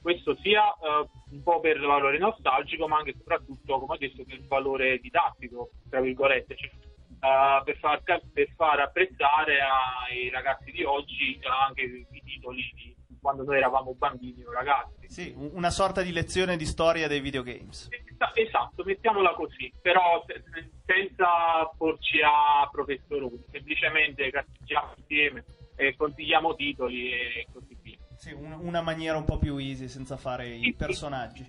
[0.00, 3.98] Questo sia eh, un po' per il valore nostalgico, ma anche e soprattutto, come ho
[3.98, 10.28] detto, per il valore didattico, tra virgolette, cioè, eh, per, far, per far apprezzare ai
[10.30, 15.08] ragazzi di oggi eh, anche i titoli di quando noi eravamo bambini o ragazzi.
[15.08, 17.88] Sì, un- una sorta di lezione di storia dei videogames.
[17.90, 20.42] Esa- Esatto, mettiamola così, però se-
[20.84, 25.44] senza porci a professoroni, semplicemente castiggiamo insieme
[25.76, 27.96] e consigliamo titoli e così via.
[28.16, 31.44] Sì, un- una maniera un po' più easy, senza fare i personaggi.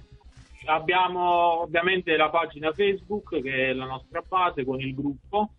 [0.65, 5.51] Abbiamo ovviamente la pagina Facebook che è la nostra base con il gruppo,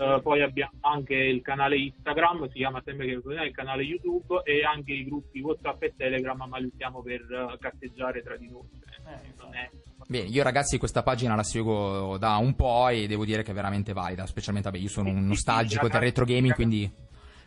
[0.00, 4.64] Eh, poi abbiamo anche il canale Instagram, si chiama sempre che il canale YouTube e
[4.64, 8.62] anche i gruppi WhatsApp e Telegram, ma li usiamo per eh, casteggiare tra di noi.
[9.06, 9.68] Eh, Non è-
[10.06, 13.54] Bene, io ragazzi questa pagina la seguo da un po' e devo dire che è
[13.54, 16.90] veramente valida, specialmente vabbè, io sono un nostalgico del retro gaming, quindi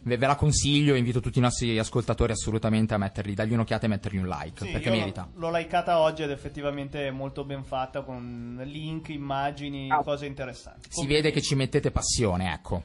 [0.04, 3.90] ve, ve la consiglio invito tutti i nostri ascoltatori assolutamente a metterli, dargli un'occhiata e
[3.90, 5.30] mettergli un like, Sì, perché merita.
[5.36, 9.98] L'ho likeata oggi ed effettivamente è molto ben fatta con link, immagini, Ah.
[10.04, 10.88] cose interessanti.
[10.92, 12.84] Si vede che ci mettete passione, ecco.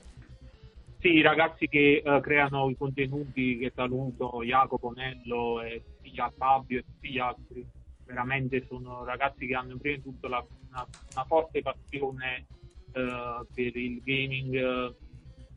[1.00, 6.78] Sì, i ragazzi che eh, creano i contenuti che saluto, Jacopo, Nello e sia Fabio
[6.80, 7.64] e tutti gli altri,
[8.04, 12.46] veramente sono ragazzi che hanno prima di tutto la- una, una forte passione
[12.92, 14.94] eh, per il gaming eh,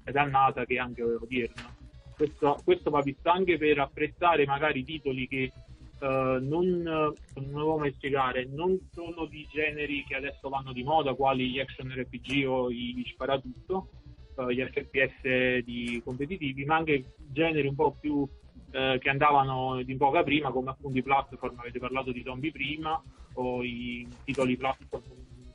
[0.04, 1.76] ed annata che è anche odierna.
[2.16, 5.52] Questo, questo va visto anche per apprezzare magari titoli che
[6.00, 11.50] eh, non, non come spiegare, non sono di generi che adesso vanno di moda, quali
[11.50, 13.90] gli action RPG o i sparatutto,
[14.38, 18.28] eh, gli FPS di competitivi, ma anche generi un po' più
[18.72, 23.02] eh, che andavano di poca prima, come appunto i platform, avete parlato di zombie prima,
[23.34, 25.04] o i titoli platform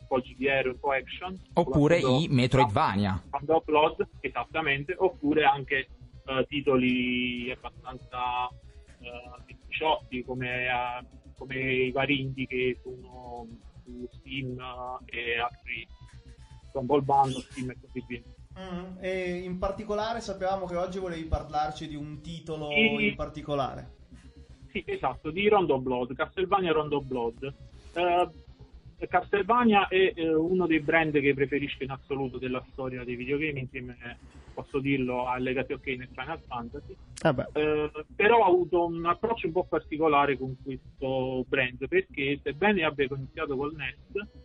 [0.07, 1.37] un po' GDR, un po' action.
[1.55, 3.23] Oppure i Metroidvania.
[3.29, 5.89] quando upload, esattamente, oppure anche
[6.27, 8.49] eh, titoli abbastanza
[9.47, 13.47] difficiotti come, eh, come i vari indie che sono
[13.85, 14.59] su Steam
[15.07, 15.87] e altri
[16.73, 18.23] Rumble Bundle, Steam e così via.
[18.59, 23.09] Mm, e in particolare sapevamo che oggi volevi parlarci di un titolo Sì.
[23.09, 23.91] in particolare.
[24.73, 27.55] Sì, esatto, di Rondo Blood, Castlevania Rondo Blood.
[27.95, 28.29] Eh,
[29.09, 33.97] Castlevania è eh, uno dei brand che preferisco in assoluto della storia dei videogame, insieme,
[34.55, 36.97] posso dirlo, a Legacy of Kane e Final Fantasy.
[37.21, 37.47] Vabbè.
[37.53, 43.07] Eh, però ho avuto un approccio un po' particolare con questo brand perché sebbene abbia
[43.11, 44.45] iniziato col NES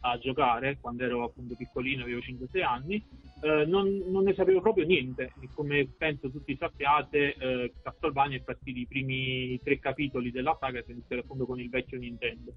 [0.00, 3.04] a giocare quando ero appunto piccolino, avevo 5-6 anni,
[3.40, 5.32] eh, non, non ne sapevo proprio niente.
[5.40, 10.82] E Come penso tutti sappiate, eh, Castlevania è partito i primi tre capitoli della saga,
[10.82, 12.52] che iniziato appunto con il vecchio Nintendo.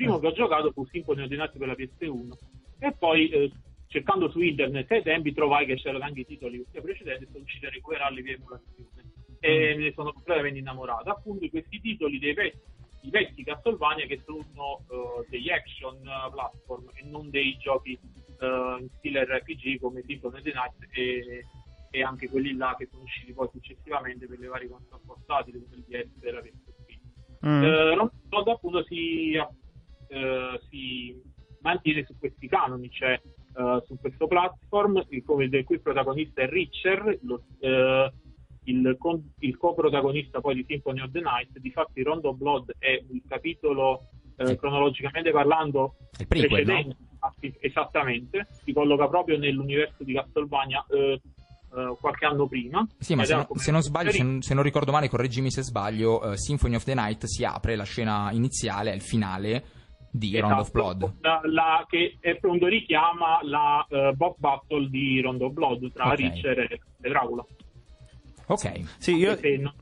[0.00, 2.32] Primo che ho giocato fu Symphony of the Night per la PS1
[2.78, 3.50] e poi eh,
[3.86, 7.66] cercando su internet ai tempi trovai che c'erano anche i titoli precedenti e sono riuscito
[7.66, 8.88] a recuperarli via emulazione.
[9.40, 11.10] E me ne sono completamente innamorato.
[11.10, 12.58] Appunto di questi titoli dei vecchi,
[13.02, 18.76] i vecchi Castlevania che sono eh, degli action eh, platform e non dei giochi eh,
[18.80, 21.44] in stile RPG come Symphony of the Night e,
[21.90, 25.76] e anche quelli là che sono usciti poi successivamente per le varie console portatili come
[25.76, 26.80] il DS e la PSP
[27.46, 27.62] Mm.
[27.62, 29.32] eh, Ron Todd appunto si,
[30.10, 31.20] eh, si
[31.62, 36.48] mantiene su questi canoni, cioè eh, su questo platform, il, come- del cui protagonista è
[36.48, 38.12] Richer, lo- eh,
[38.64, 41.58] il, con- il co-protagonista poi di Symphony of the Night.
[41.58, 44.56] Difatti, Rondo Blood è il capitolo eh, Sì.
[44.56, 45.94] cronologicamente parlando
[46.26, 46.96] prequel, precedente,
[47.38, 51.20] sì, esattamente, si colloca proprio nell'universo di Castlevania eh,
[52.00, 52.86] qualche anno prima.
[52.98, 55.62] Sì, ma se, come- se non sbaglio, se non, se non ricordo male, correggimi se
[55.62, 59.64] sbaglio, eh, Symphony of the Night si apre, la scena iniziale è il finale
[60.10, 61.12] di Round of Esatto, Blood.
[61.20, 66.08] la- la- che è appunto richiama la eh, boss battle di Rondo of Blood tra
[66.08, 66.16] Ok.
[66.16, 67.44] Richer e, e Dracula.
[68.46, 69.38] Ok, Sì, io,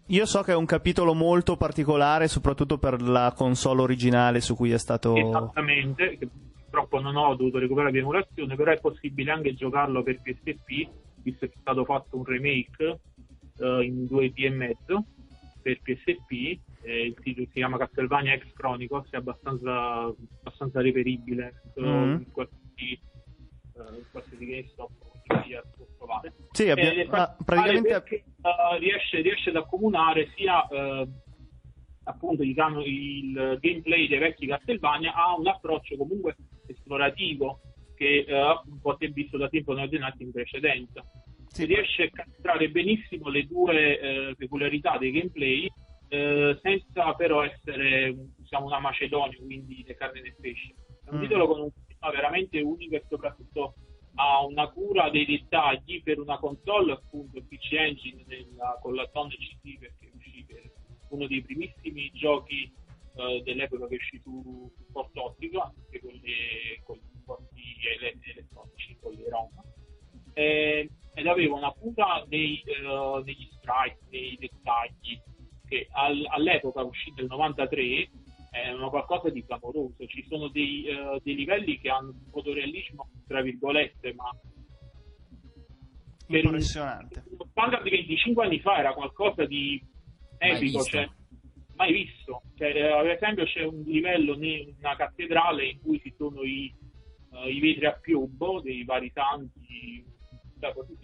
[0.06, 4.72] io so che è un capitolo molto particolare, soprattutto per la console originale su cui
[4.72, 5.16] è stato.
[5.16, 6.28] Esattamente, che
[6.64, 10.86] purtroppo non ho dovuto recuperare di emulazione, però è possibile anche giocarlo per PSP,
[11.22, 13.00] visto che è stato fatto un remake
[13.58, 15.04] eh, in 2D e mezzo
[15.62, 16.58] per PSP.
[16.82, 20.04] Eh, il titolo si chiama Castlevania X Chronicles, è abbastanza,
[20.40, 22.12] abbastanza reperibile eh, Mm.
[22.20, 24.90] in qualsiasi, eh, qualsiasi GameStop
[25.44, 25.62] sia
[25.98, 26.32] trovare.
[26.52, 27.88] Sì, abbia- Eh, ah, praticamente.
[27.90, 31.06] perché, eh, riesce, riesce ad accomunare sia eh,
[32.04, 36.36] appunto diciamo, il gameplay dei vecchi Castlevania a un approccio comunque
[36.66, 37.60] esplorativo
[37.94, 41.04] che eh, un po' si è visto da the Night in precedenza
[41.48, 41.64] Sì.
[41.66, 45.70] riesce a castrare benissimo le due eh, peculiarità dei gameplay
[46.08, 50.74] eh, senza però essere diciamo, una Macedonia quindi né carne né pesce.
[51.04, 51.22] È un Mm.
[51.22, 53.74] titolo con un clima veramente unico e soprattutto
[54.16, 59.28] ha una cura dei dettagli per una console appunto PC Engine nella- con la Ton
[59.28, 60.70] CD perché uscì per
[61.10, 62.72] uno dei primissimi giochi
[63.16, 67.62] eh, dell'epoca che uscì su supporto ottico anche con, le, con i supporti
[67.96, 69.48] ele- elettronici con le ROM.
[70.34, 75.20] Eh, ed aveva una cura dei, eh, degli sprite, dei dettagli
[75.68, 78.10] che al- all'epoca uscì nel 93
[78.50, 80.06] erano qualcosa di clamoroso.
[80.06, 84.34] Ci sono dei, eh, dei livelli che hanno un fotorealismo, tra virgolette, ma
[86.26, 87.24] per un, Impressionante.
[87.50, 89.80] standard di 25 anni fa era qualcosa di
[90.40, 90.90] Mai epico, visto.
[90.90, 91.08] cioè,
[91.74, 92.42] mai visto.
[92.56, 96.72] Cioè, eh, ad esempio c'è un livello in una cattedrale in cui ci sono i,
[97.32, 100.04] eh, i vetri a piombo dei vari santi,
[100.54, 100.96] da così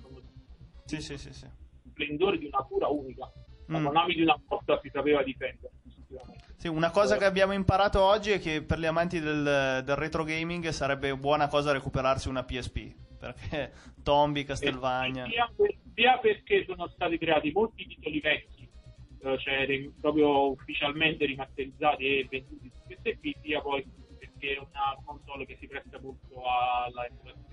[0.00, 0.20] sono
[0.84, 1.46] Sì, sì, sì, sì.
[1.90, 3.30] splendori di una cura unica.
[3.66, 3.84] La Mm.
[3.86, 5.70] Konami di una volta si sapeva effettivamente.
[6.56, 10.22] Sì, una cosa che abbiamo imparato oggi è che per gli amanti del, del retro
[10.24, 12.94] gaming sarebbe buona cosa recuperarsi una PSP.
[13.18, 13.72] Perché
[14.02, 15.24] Tombi, Castlevania.
[15.24, 15.50] Eh, Sia,
[15.94, 18.68] sia perché sono stati creati molti titoli vecchi,
[19.22, 23.84] eh, cioè ri- proprio ufficialmente rimasterizzati e venduti su PSP, sia poi
[24.18, 27.51] perché è una console che si presta molto alla emulazione.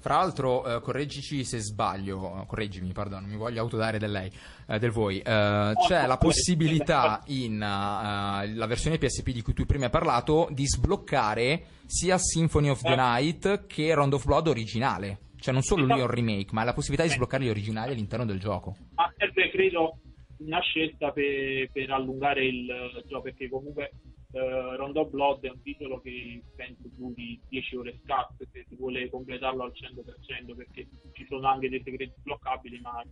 [0.00, 4.30] Fra l'altro, eh, correggici se sbaglio, correggimi, perdono, mi voglio autodare del lei,
[4.66, 5.18] eh, del voi.
[5.18, 10.48] Eh, c'è la possibilità in eh, la versione PSP di cui tu prima hai parlato
[10.50, 12.96] di sbloccare sia Symphony of the Eh.
[12.96, 15.18] Night che Round of Blood originale.
[15.36, 16.06] Cioè non solo Esatto.
[16.06, 18.76] remake, ma la possibilità di sbloccare gli originali all'interno del gioco.
[18.94, 19.98] Ma serve, credo,
[20.38, 22.66] una scelta per, per allungare il
[23.06, 23.90] gioco, perché comunque
[24.32, 29.08] eh, Rondo Blood è un titolo che penso duri 10 ore scarse se si vuole
[29.10, 33.02] completarlo al 100%, perché ci sono anche dei segreti sbloccabili, ma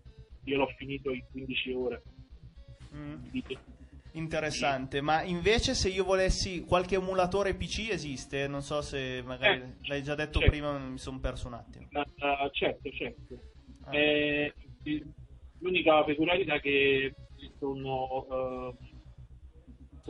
[0.45, 2.03] io l'ho finito in 15 ore.
[2.95, 3.17] Mm,
[4.13, 5.01] interessante.
[5.01, 8.47] Ma invece se io volessi qualche emulatore PC esiste?
[8.47, 10.51] Non so se magari Eh, l'hai già detto certo.
[10.51, 11.89] prima, mi sono perso un attimo.
[11.91, 13.41] Eh, certo, certo.
[13.85, 13.97] Ah.
[13.97, 14.55] Eh,
[15.59, 17.15] l'unica peculiarità è che
[17.59, 18.75] sono, eh,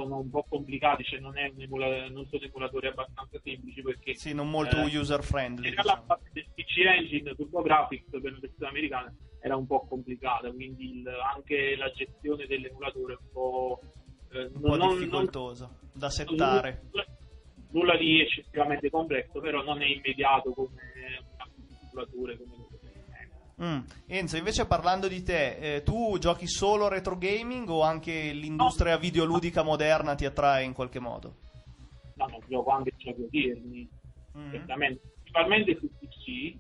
[0.03, 4.15] sono un po' complicati, cioè non, è un emula- non sono emulatori abbastanza semplici perché
[4.15, 5.71] Sì, non molto eh, user friendly.
[5.71, 5.89] diciamo.
[5.89, 10.99] la parte del PC Engine TurboGrafx per le persone americane era un po' complicata, quindi
[10.99, 13.81] il- anche la gestione dell'emulatore è un po',
[14.33, 15.47] eh, Un po' non- non- da
[15.99, 16.83] non- settare.
[16.91, 17.05] nulla,
[17.71, 20.71] nulla di eccessivamente complesso, però non è immediato come
[21.57, 22.58] un emulatore come
[23.61, 23.79] Mm.
[24.07, 29.63] Enzo, invece parlando di te, eh, tu giochi solo retro gaming o anche l'industria videoludica
[29.63, 31.35] moderna ti attrae in qualche modo?
[32.19, 33.89] no, no, gioco anche giochi odierni,
[34.37, 34.51] Mm.
[34.53, 36.57] certamente, principalmente su PC,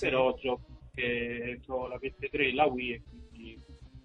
[0.00, 0.62] però gioco
[0.94, 3.60] che ho la PS3 e la Wii e quindi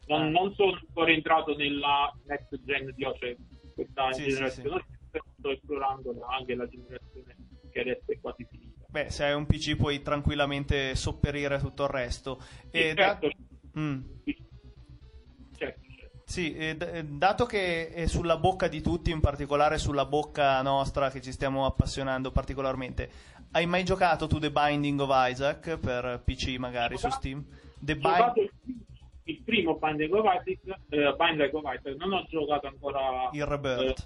[0.08, 0.30] non, Ah.
[0.30, 3.36] non sono ancora entrato nella next gen di cioè
[3.74, 7.36] questa Sì, sì, generazione, però sto esplorando anche la generazione
[7.72, 8.73] che adesso è quasi finita.
[8.94, 12.40] Beh, se hai un PC puoi tranquillamente sopperire a tutto il resto.
[12.70, 13.28] E Sì, da- certo,
[13.80, 14.02] Mm.
[15.58, 16.22] certo, certo.
[16.26, 16.78] Sì,
[17.18, 21.66] dato che è sulla bocca di tutti, in particolare sulla bocca nostra che ci stiamo
[21.66, 23.10] appassionando particolarmente,
[23.54, 27.44] hai mai giocato tu The Binding of Isaac per PC magari su Steam?
[27.80, 28.52] The Bind-
[29.24, 33.80] il, primo Binding of Isaac, eh, Binding of Isaac, non ho giocato ancora il Rebirth.
[33.80, 34.06] eh,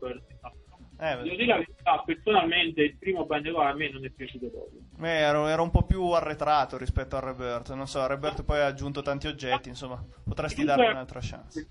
[0.00, 0.56] Rebirth, esatto.
[1.00, 4.80] Eh, Devo dire la verità, personalmente il primo Bandecoot a me non è piaciuto proprio.
[5.02, 5.18] eh,
[5.50, 7.72] ero un po' più arretrato rispetto al Rebirth.
[7.74, 11.68] Non so, il Rebirth poi ha aggiunto tanti oggetti, insomma, potresti Chiunque- dargli un'altra chance.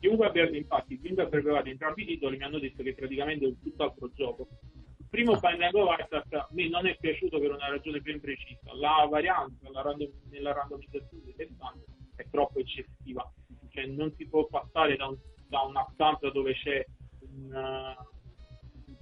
[0.00, 3.48] Chiunque abbia, infatti, chiunque abbia provato entrambi i titoli mi hanno detto che praticamente è
[3.48, 4.48] un tutt'altro gioco.
[4.98, 8.58] Il primo of Isaac a me non è piaciuto per una ragione ben precisa.
[8.74, 11.84] La varianza la random- nella randomizzazione delle stanze
[12.16, 13.30] è troppo eccessiva.
[13.70, 16.84] Cioè non si può passare da, un- da una stanza dove c'è
[17.20, 17.94] un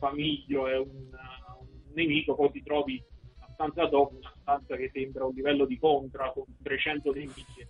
[0.01, 3.01] famiglio e un, un nemico, poi ti trovi
[3.37, 7.67] una stanza dopo, una stanza che sembra un livello di contra con 300 nemici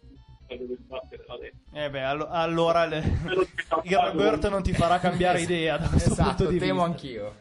[0.46, 1.58] e dove sbattere la testa.
[1.84, 3.02] Eh beh, allo- allora le-
[3.84, 6.90] il Rebirth non ti farà cambiare idea da questo Esatto, punto di temo vista.
[6.90, 7.34] anch'io.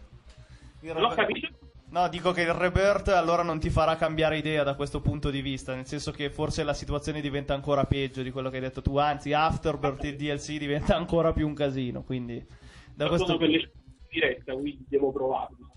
[0.82, 1.48] Il capito?
[1.92, 5.42] No, dico che il Rebirth allora non ti farà cambiare idea da questo punto di
[5.42, 8.84] vista, nel senso che forse la situazione diventa ancora peggio di quello che hai detto
[8.84, 12.46] tu, anzi Afterbirth il DLC diventa ancora più un casino, quindi
[12.94, 13.72] da questo per le
[14.10, 15.70] diretta, quindi devo provarlo.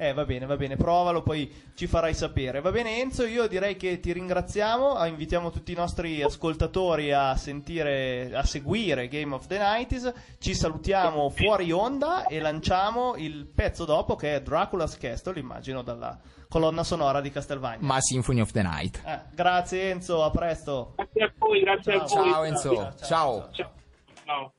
[0.00, 2.60] Eh, va bene, va bene, provalo, poi ci farai sapere.
[2.60, 7.34] Va bene Enzo, io direi che ti ringraziamo, ah, invitiamo tutti i nostri ascoltatori a
[7.34, 13.84] sentire, a seguire Game of the 90s, ci salutiamo fuori onda e lanciamo il pezzo
[13.84, 16.16] dopo che è Dracula's Castle, immagino dalla
[16.48, 17.84] colonna sonora di Castlevania.
[17.84, 19.02] Ma Symphony of the Night.
[19.04, 20.92] Eh, grazie Enzo, a presto.
[20.94, 22.08] Grazie a voi, grazie a voi.
[22.08, 22.92] Ciao Enzo, ciao.
[23.02, 23.50] Ciao.
[24.24, 24.52] Ciao.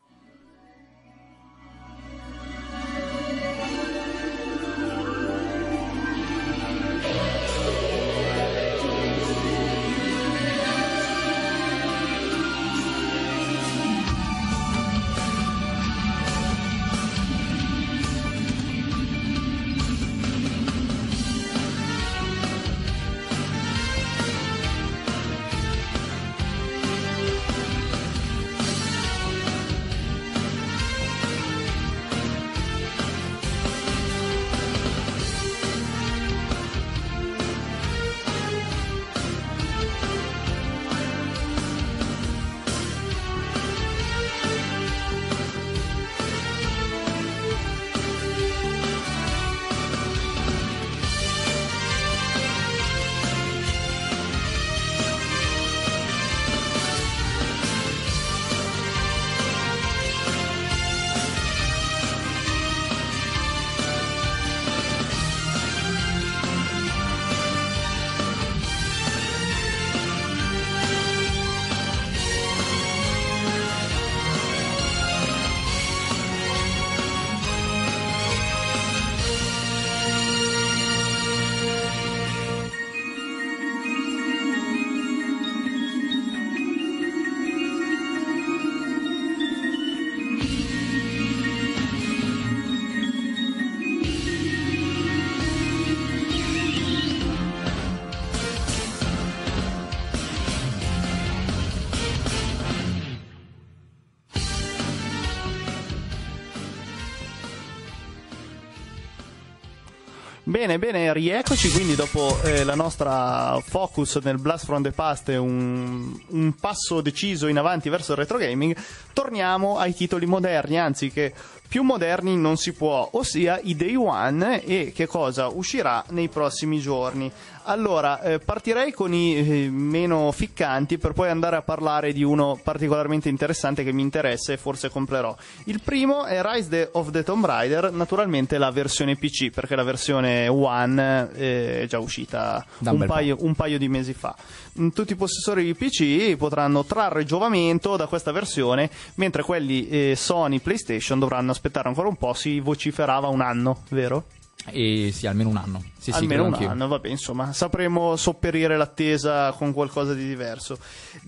[110.60, 116.14] Bene, bene, rieccoci quindi dopo eh, la nostra focus nel Blast from the Past un,
[116.28, 118.76] un passo deciso in avanti verso il retro gaming,
[119.14, 121.34] torniamo ai titoli moderni, anzi che
[121.66, 126.82] più moderni non si può, ossia i Day One e che cosa uscirà nei prossimi
[126.82, 127.32] giorni.
[127.70, 132.60] Allora, eh, partirei con i eh, meno ficcanti per poi andare a parlare di uno
[132.64, 135.36] particolarmente interessante che mi interessa e forse comprerò.
[135.66, 140.48] Il primo è Rise of the Tomb Raider, naturalmente la versione PC, perché la versione
[140.48, 144.36] One eh, è già uscita un paio, un paio di mesi fa.
[144.80, 150.16] Mm, Tutti i possessori di PC potranno trarre giovamento da questa versione, mentre quelli eh,
[150.16, 154.24] Sony PlayStation dovranno aspettare ancora un po', si vociferava un anno, vero?
[154.72, 155.84] E sì, almeno un anno.
[155.98, 156.70] Sì, Almeno un anch'io.
[156.70, 160.78] anno, vabbè, insomma, sapremo sopperire l'attesa con qualcosa di diverso.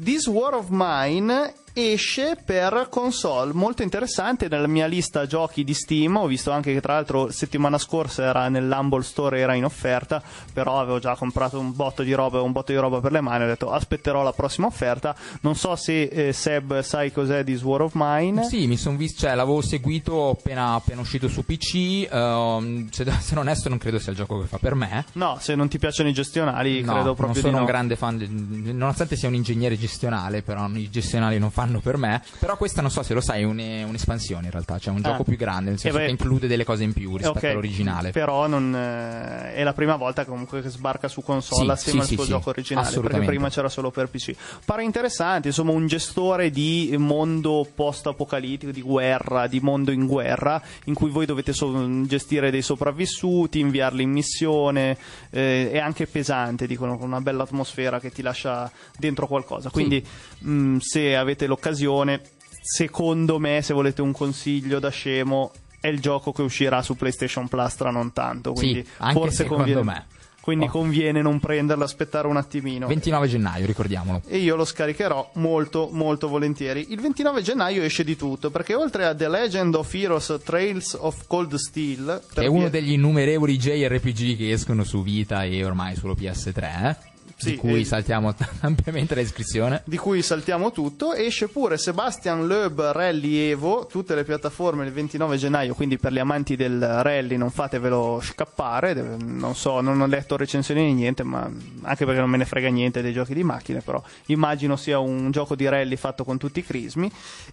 [0.02, 6.18] This War of Mine esce per console, molto interessante nella mia lista giochi di Steam,
[6.18, 10.22] ho visto anche che tra l'altro settimana scorsa era nell'Humble Store era in offerta,
[10.52, 13.43] però avevo già comprato un botto di roba un botto di roba per le mani,
[13.43, 17.81] ho detto aspetterò la prossima offerta, non so se eh, Seb sai cos'è This War
[17.81, 18.43] of Mine.
[18.43, 22.07] Sì, mi sono visto, cioè l'avevo seguito appena, appena uscito su PC.
[22.11, 25.06] ehm, se devo essere onesto, non credo sia il gioco che fa per me.
[25.14, 27.60] No, se non ti piacciono i gestionali, No, credo non proprio sono di no.
[27.61, 31.80] un grande fan, di- nonostante sia un ingegnere gestionale, però i gestionali non fanno fanno
[31.80, 32.22] per me.
[32.40, 35.10] Però questa non so se lo sai, è un- un'espansione in realtà, cioè un Ah.
[35.10, 36.06] gioco più grande, nel senso Eh beh.
[36.08, 38.12] che include delle cose in più rispetto Ok, all'originale.
[38.12, 42.04] Però non, eh, è la prima volta comunque che sbarca su console Sì, assieme sì,
[42.04, 43.34] al sì, suo sì, gioco originale, perché assolutamente.
[43.34, 44.34] prima c'era solo per PC.
[44.66, 50.94] Pare interessante, insomma, un gestore di mondo post-apocalittico, di guerra, di mondo in guerra, in
[50.96, 54.98] cui voi dovete so- gestire dei sopravvissuti, inviarli in missione,
[55.30, 59.70] eh, è anche pesante, dicono, con una bella atmosfera che ti lascia dentro qualcosa.
[59.70, 60.04] Quindi,
[60.40, 62.22] mh, se avete l'occasione,
[62.61, 67.48] secondo me, se volete un consiglio da scemo, è il gioco che uscirà su PlayStation
[67.48, 68.53] Plus tra non tanto.
[68.53, 70.06] Quindi Sì, forse secondo conviene, me.
[70.41, 70.69] Quindi Oh.
[70.69, 72.88] conviene non prenderlo, aspettare un attimino.
[72.88, 74.22] 29 gennaio, ricordiamolo.
[74.28, 76.88] E io lo scaricherò molto, molto volentieri.
[76.90, 81.28] Il 29 gennaio esce di tutto, perché oltre a The Legend of Heroes Trails of
[81.28, 85.95] Cold Steel, Che è uno via- degli innumerevoli JRPG che escono su Vita e ormai
[85.95, 87.10] solo PS3, eh?
[87.42, 89.82] Sì, di cui saltiamo ampiamente la descrizione.
[89.86, 95.38] di cui saltiamo tutto, esce pure Sebastian Loeb Rally Evo, tutte le piattaforme il 29
[95.38, 100.38] gennaio, quindi per gli amanti del rally non fatevelo scappare, non so, non ho letto
[100.38, 101.50] recensioni né niente, ma
[101.82, 105.32] anche perché non me ne frega niente dei giochi di macchine, però immagino sia un
[105.32, 107.12] gioco di rally fatto con tutti i crismi.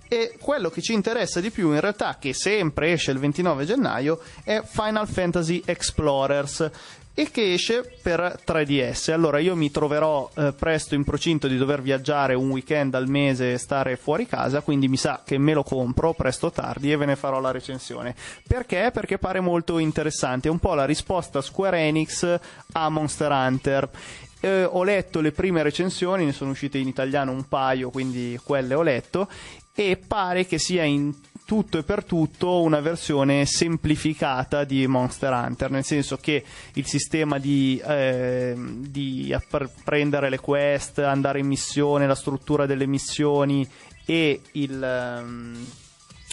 [0.08, 4.20] E quello che ci interessa di più in realtà, che sempre esce il 29 gennaio,
[4.44, 6.70] è Final Fantasy Explorers
[7.18, 9.10] e che esce per 3DS.
[9.10, 13.54] Allora io mi troverò eh, presto in procinto di dover viaggiare un weekend al mese
[13.54, 16.96] e stare fuori casa, quindi mi sa che me lo compro presto o tardi e
[16.96, 18.14] ve ne farò la recensione.
[18.46, 18.90] Perché?
[18.92, 22.38] Perché pare molto interessante, è un po' la risposta Square Enix
[22.74, 23.90] a Monster Hunter.
[24.38, 28.74] Eh, ho letto le prime recensioni, ne sono uscite in italiano un paio, quindi quelle
[28.74, 29.28] ho letto
[29.74, 31.12] e pare che sia in
[31.48, 36.44] tutto e per tutto una versione semplificata di Monster Hunter, nel senso che
[36.74, 39.34] il sistema di, eh, di
[39.82, 43.66] prendere le quest, andare in missione, la struttura delle missioni
[44.04, 44.82] e il...
[44.82, 45.66] ehm,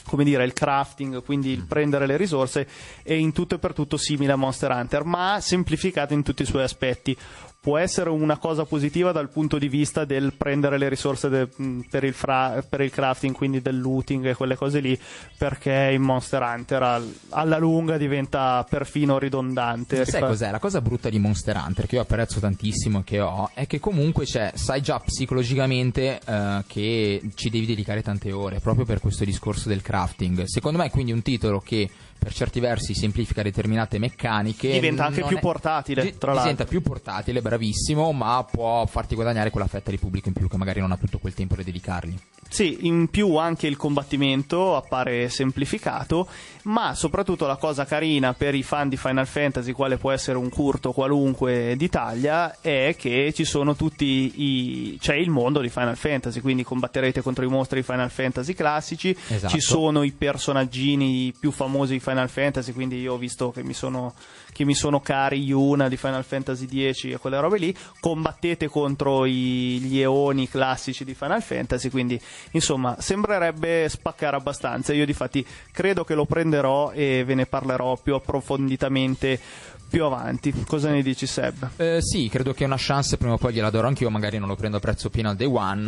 [0.05, 2.67] come dire, il crafting, quindi il prendere le risorse,
[3.01, 6.45] è in tutto e per tutto simile a Monster Hunter, ma semplificato in tutti i
[6.45, 7.17] suoi aspetti.
[7.65, 11.49] Può essere una cosa positiva dal punto di vista del prendere le risorse de-
[11.89, 14.95] per, il fra- per il crafting, quindi del looting e quelle cose lì,
[15.35, 20.05] perché in Monster Hunter al- alla lunga diventa perfino ridondante.
[20.05, 20.51] Sai Rifa- cos'è?
[20.51, 23.79] La cosa brutta di Monster Hunter, che io apprezzo tantissimo e che ho, è che
[23.79, 29.25] comunque c'è, sai già psicologicamente eh, che ci devi dedicare tante ore, proprio per questo
[29.25, 30.43] discorso del crafting.
[30.43, 34.71] Secondo me è quindi un titolo che per certi versi semplifica determinate meccaniche.
[34.71, 36.51] Diventa anche più è- portatile, tra l'altro.
[36.51, 40.57] Diventa più portatile, bravissimo, ma può farti guadagnare quella fetta di pubblico in più che
[40.57, 42.15] magari non ha tutto quel tempo da dedicargli.
[42.47, 46.27] Sì, in più anche il combattimento appare semplificato,
[46.63, 50.49] ma soprattutto la cosa carina per i fan di Final Fantasy, quale può essere un
[50.49, 54.05] curto qualunque d'Italia, è che ci sono tutti
[54.35, 54.97] i.
[55.01, 59.15] c'è il mondo di Final Fantasy, quindi combatterete contro i mostri di Final Fantasy classici,
[59.27, 59.51] Esatto.
[59.53, 64.13] ci sono i personaggini più famosi Final Fantasy, quindi io ho visto che mi sono,
[64.53, 69.25] che mi sono cari Yuna di Final Fantasy X e quelle robe lì, combattete contro
[69.25, 72.21] i, gli eoni classici di Final Fantasy, quindi
[72.51, 74.93] insomma sembrerebbe spaccare abbastanza.
[74.93, 79.39] Io difatti credo che lo prenderò e ve ne parlerò più approfonditamente
[79.89, 80.51] più avanti.
[80.67, 81.69] Cosa ne dici Seb?
[81.77, 84.55] Eh, sì, credo che una chance prima o poi gliela darò anch'io, magari non lo
[84.55, 85.81] prendo a prezzo pieno al day one.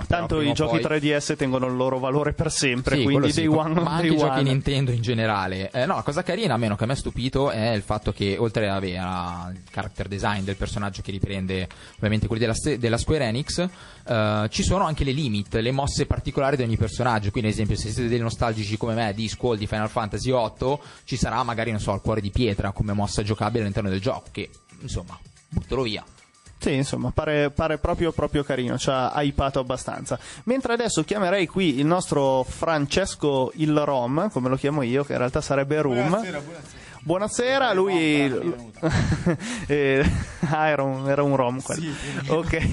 [0.00, 3.42] eh, Tanto i giochi poi- 3DS tengono il loro valore per sempre, Sì, quindi sì,
[3.46, 4.42] day one, ma anche day i giochi.
[4.42, 5.70] Nintendo in generale.
[5.70, 8.36] Eh, no, la cosa carina, almeno che a me ha stupito, è il fatto che
[8.38, 13.66] oltre a- al character design del personaggio che riprende ovviamente quelli della, della Square Enix,
[14.06, 17.30] eh, ci sono anche le limit, le mosse particolari di ogni personaggio.
[17.30, 20.78] Quindi, ad esempio, se siete dei nostalgici come me di Squall di Final Fantasy VIII,
[21.04, 24.28] ci sarà magari, non so, il cuore di pietra come mossa giocabile all'interno del gioco,
[24.32, 24.50] che
[24.80, 25.16] insomma,
[25.48, 26.04] buttalo via.
[26.60, 30.18] Sì, insomma, pare, pare proprio, proprio carino, ci ha hypato abbastanza.
[30.44, 35.18] Mentre adesso chiamerei qui il nostro Francesco il Rom, come lo chiamo io, che in
[35.18, 35.94] realtà sarebbe Rum.
[35.94, 36.86] Buonasera, buonasera.
[37.12, 38.66] Buonasera, lui.
[39.66, 40.02] Eh,
[40.50, 41.80] ah, era un, era un rom quello.
[41.82, 42.68] Sì, ok.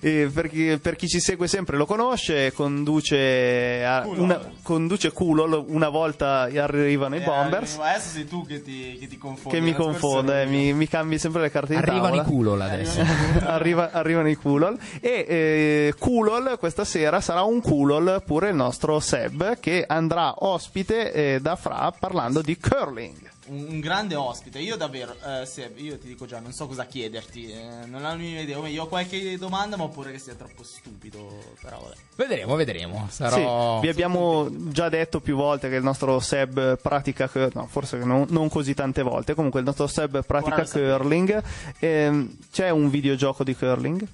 [0.00, 5.64] Eh, per, chi, per chi ci segue sempre lo conosce, conduce, a- una, conduce Kulol,
[5.68, 7.76] una volta arrivano i Eh, Bombers.
[7.76, 9.56] Ma adesso sei tu che ti, che ti confondi.
[9.56, 12.22] Che mi confonde, mi, mi cambi sempre le carte di Arrivano tavola.
[12.22, 13.00] i culo là adesso.
[13.46, 18.98] Arriva- arrivano i Kulol e eh, Kulol questa sera sarà un Kulol pure il nostro
[18.98, 24.58] Seb che andrà ospite eh, da Fra parlando di curling Un, un grande ospite.
[24.58, 27.50] Io davvero, eh, Seb, io ti dico già, non so cosa chiederti.
[27.50, 28.56] eh, non ho la minima idea.
[28.68, 31.42] Io ho qualche domanda, ma ho paura che sia troppo stupido.
[31.60, 31.94] Però vabbè.
[32.16, 33.06] Vedremo, vedremo.
[33.10, 33.76] Sarò.
[33.80, 38.26] Sì, vi abbiamo già detto più volte che il nostro Seb pratica no, forse non,
[38.30, 39.34] non così tante volte.
[39.34, 41.42] Comunque il nostro Seb pratica curling.
[41.80, 44.06] Ehm, c'è un videogioco di curling?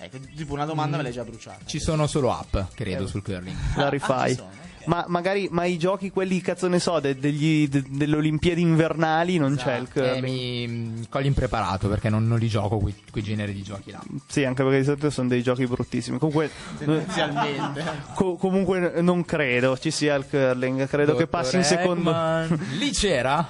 [0.00, 1.64] Ecco, tipo una domanda me l'hai già bruciata.
[1.64, 3.08] Ci sono solo app, credo, Eh.
[3.08, 3.56] sul curling.
[3.74, 4.30] La Ah, rifai.
[4.30, 4.66] ci sono, ok.
[4.88, 9.36] Ma magari ma i giochi, quelli cazzo ne so, de- degli- de- delle Olimpiadi invernali
[9.36, 10.22] non c'è il Eh, curling.
[10.24, 14.00] mi mi cogli impreparato perché non, non li gioco quei, quei generi di giochi là.
[14.26, 16.16] Sì, anche perché di solito sono dei giochi bruttissimi.
[16.18, 17.84] Comunque, Tendenzialmente.
[18.14, 20.86] co- comunque non credo ci sia il curling.
[20.88, 22.10] Credo che passi in Dottor secondo.
[22.10, 22.66] Eggman.
[22.78, 23.46] Lì c'era?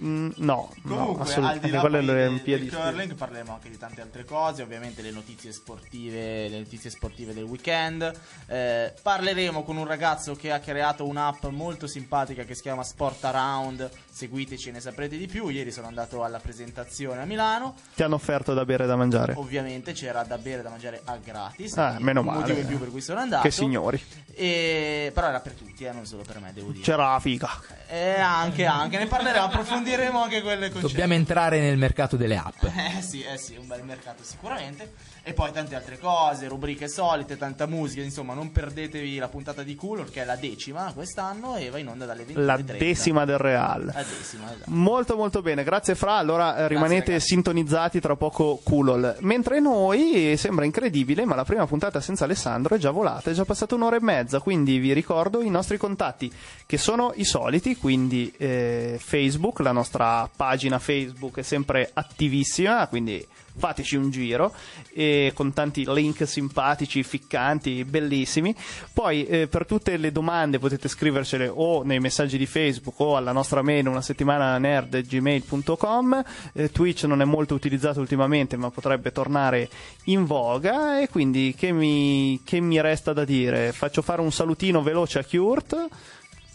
[0.00, 1.66] Mm, no, no, Comunque, al assolutamente.
[1.66, 6.48] di là del, del curling parleremo anche di tante altre cose, ovviamente le notizie sportive,
[6.48, 8.12] le notizie sportive del weekend.
[8.46, 13.24] Eh, parleremo con un ragazzo che ha creato un'app molto simpatica che si chiama Sport
[13.24, 13.90] Around.
[14.14, 15.48] Seguiteci e ne saprete di più.
[15.48, 17.74] Ieri sono andato alla presentazione a Milano.
[17.96, 19.34] Ti hanno offerto da bere e da mangiare.
[19.36, 21.76] Ovviamente c'era da bere e da mangiare a gratis.
[21.76, 22.38] Ah, meno un male.
[22.38, 23.42] motivo in più per cui sono andato.
[23.42, 24.00] Che signori.
[24.32, 25.10] E...
[25.12, 26.84] Però era per tutti, eh, non solo per me, devo dire.
[26.84, 27.60] C'era la figa.
[27.88, 28.98] Eh, anche, anche.
[28.98, 30.92] Ne parleremo, approfondiremo anche quelle concette.
[30.92, 32.62] Dobbiamo entrare nel mercato delle app.
[32.62, 34.92] Eh sì, eh sì, un bel mercato sicuramente.
[35.26, 39.74] E poi tante altre cose, rubriche solite, tanta musica, insomma, non perdetevi la puntata di
[39.74, 43.38] Coolor che è la decima quest'anno e va in onda dalle 20 La decima del
[43.38, 43.86] Real.
[43.86, 44.70] La decima, esatto.
[44.70, 46.16] Molto molto bene, grazie Fra.
[46.16, 47.28] Allora eh, rimanete ragazzi.
[47.28, 49.16] sintonizzati tra poco Kulol.
[49.20, 53.32] Mentre noi eh, sembra incredibile, ma la prima puntata senza Alessandro è già volata, è
[53.32, 54.40] già passata un'ora e mezza.
[54.40, 56.30] Quindi vi ricordo i nostri contatti
[56.66, 57.76] che sono i soliti.
[57.78, 62.86] Quindi eh, Facebook, la nostra pagina Facebook è sempre attivissima.
[62.88, 63.26] Quindi
[63.56, 64.52] fateci un giro
[64.92, 68.54] e con tanti link simpatici, ficcanti, bellissimi.
[68.92, 73.32] Poi eh, per tutte le domande potete scrivercele o nei messaggi di Facebook o alla
[73.32, 76.24] nostra mail una settimana nerd gmail.com.
[76.52, 79.68] Eh, Twitch non è molto utilizzato ultimamente, ma potrebbe tornare
[80.04, 81.00] in voga.
[81.00, 83.72] E quindi che mi, che mi resta da dire?
[83.72, 85.88] Faccio fare un salutino veloce a Kurt,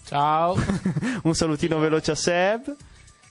[0.06, 0.56] Ciao.
[1.24, 2.76] un salutino veloce a Seb,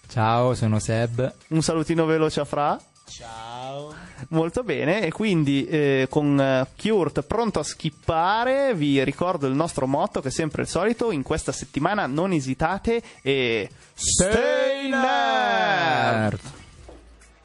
[0.09, 1.35] Ciao, sono Seb.
[1.49, 2.79] un salutino veloce a Fra.
[3.09, 3.95] Ciao.
[4.29, 9.87] Molto bene, e quindi eh, con eh, Kurt pronto a skippare, vi ricordo il nostro
[9.87, 16.58] motto che è sempre il solito, in questa settimana non esitate e stay nerd!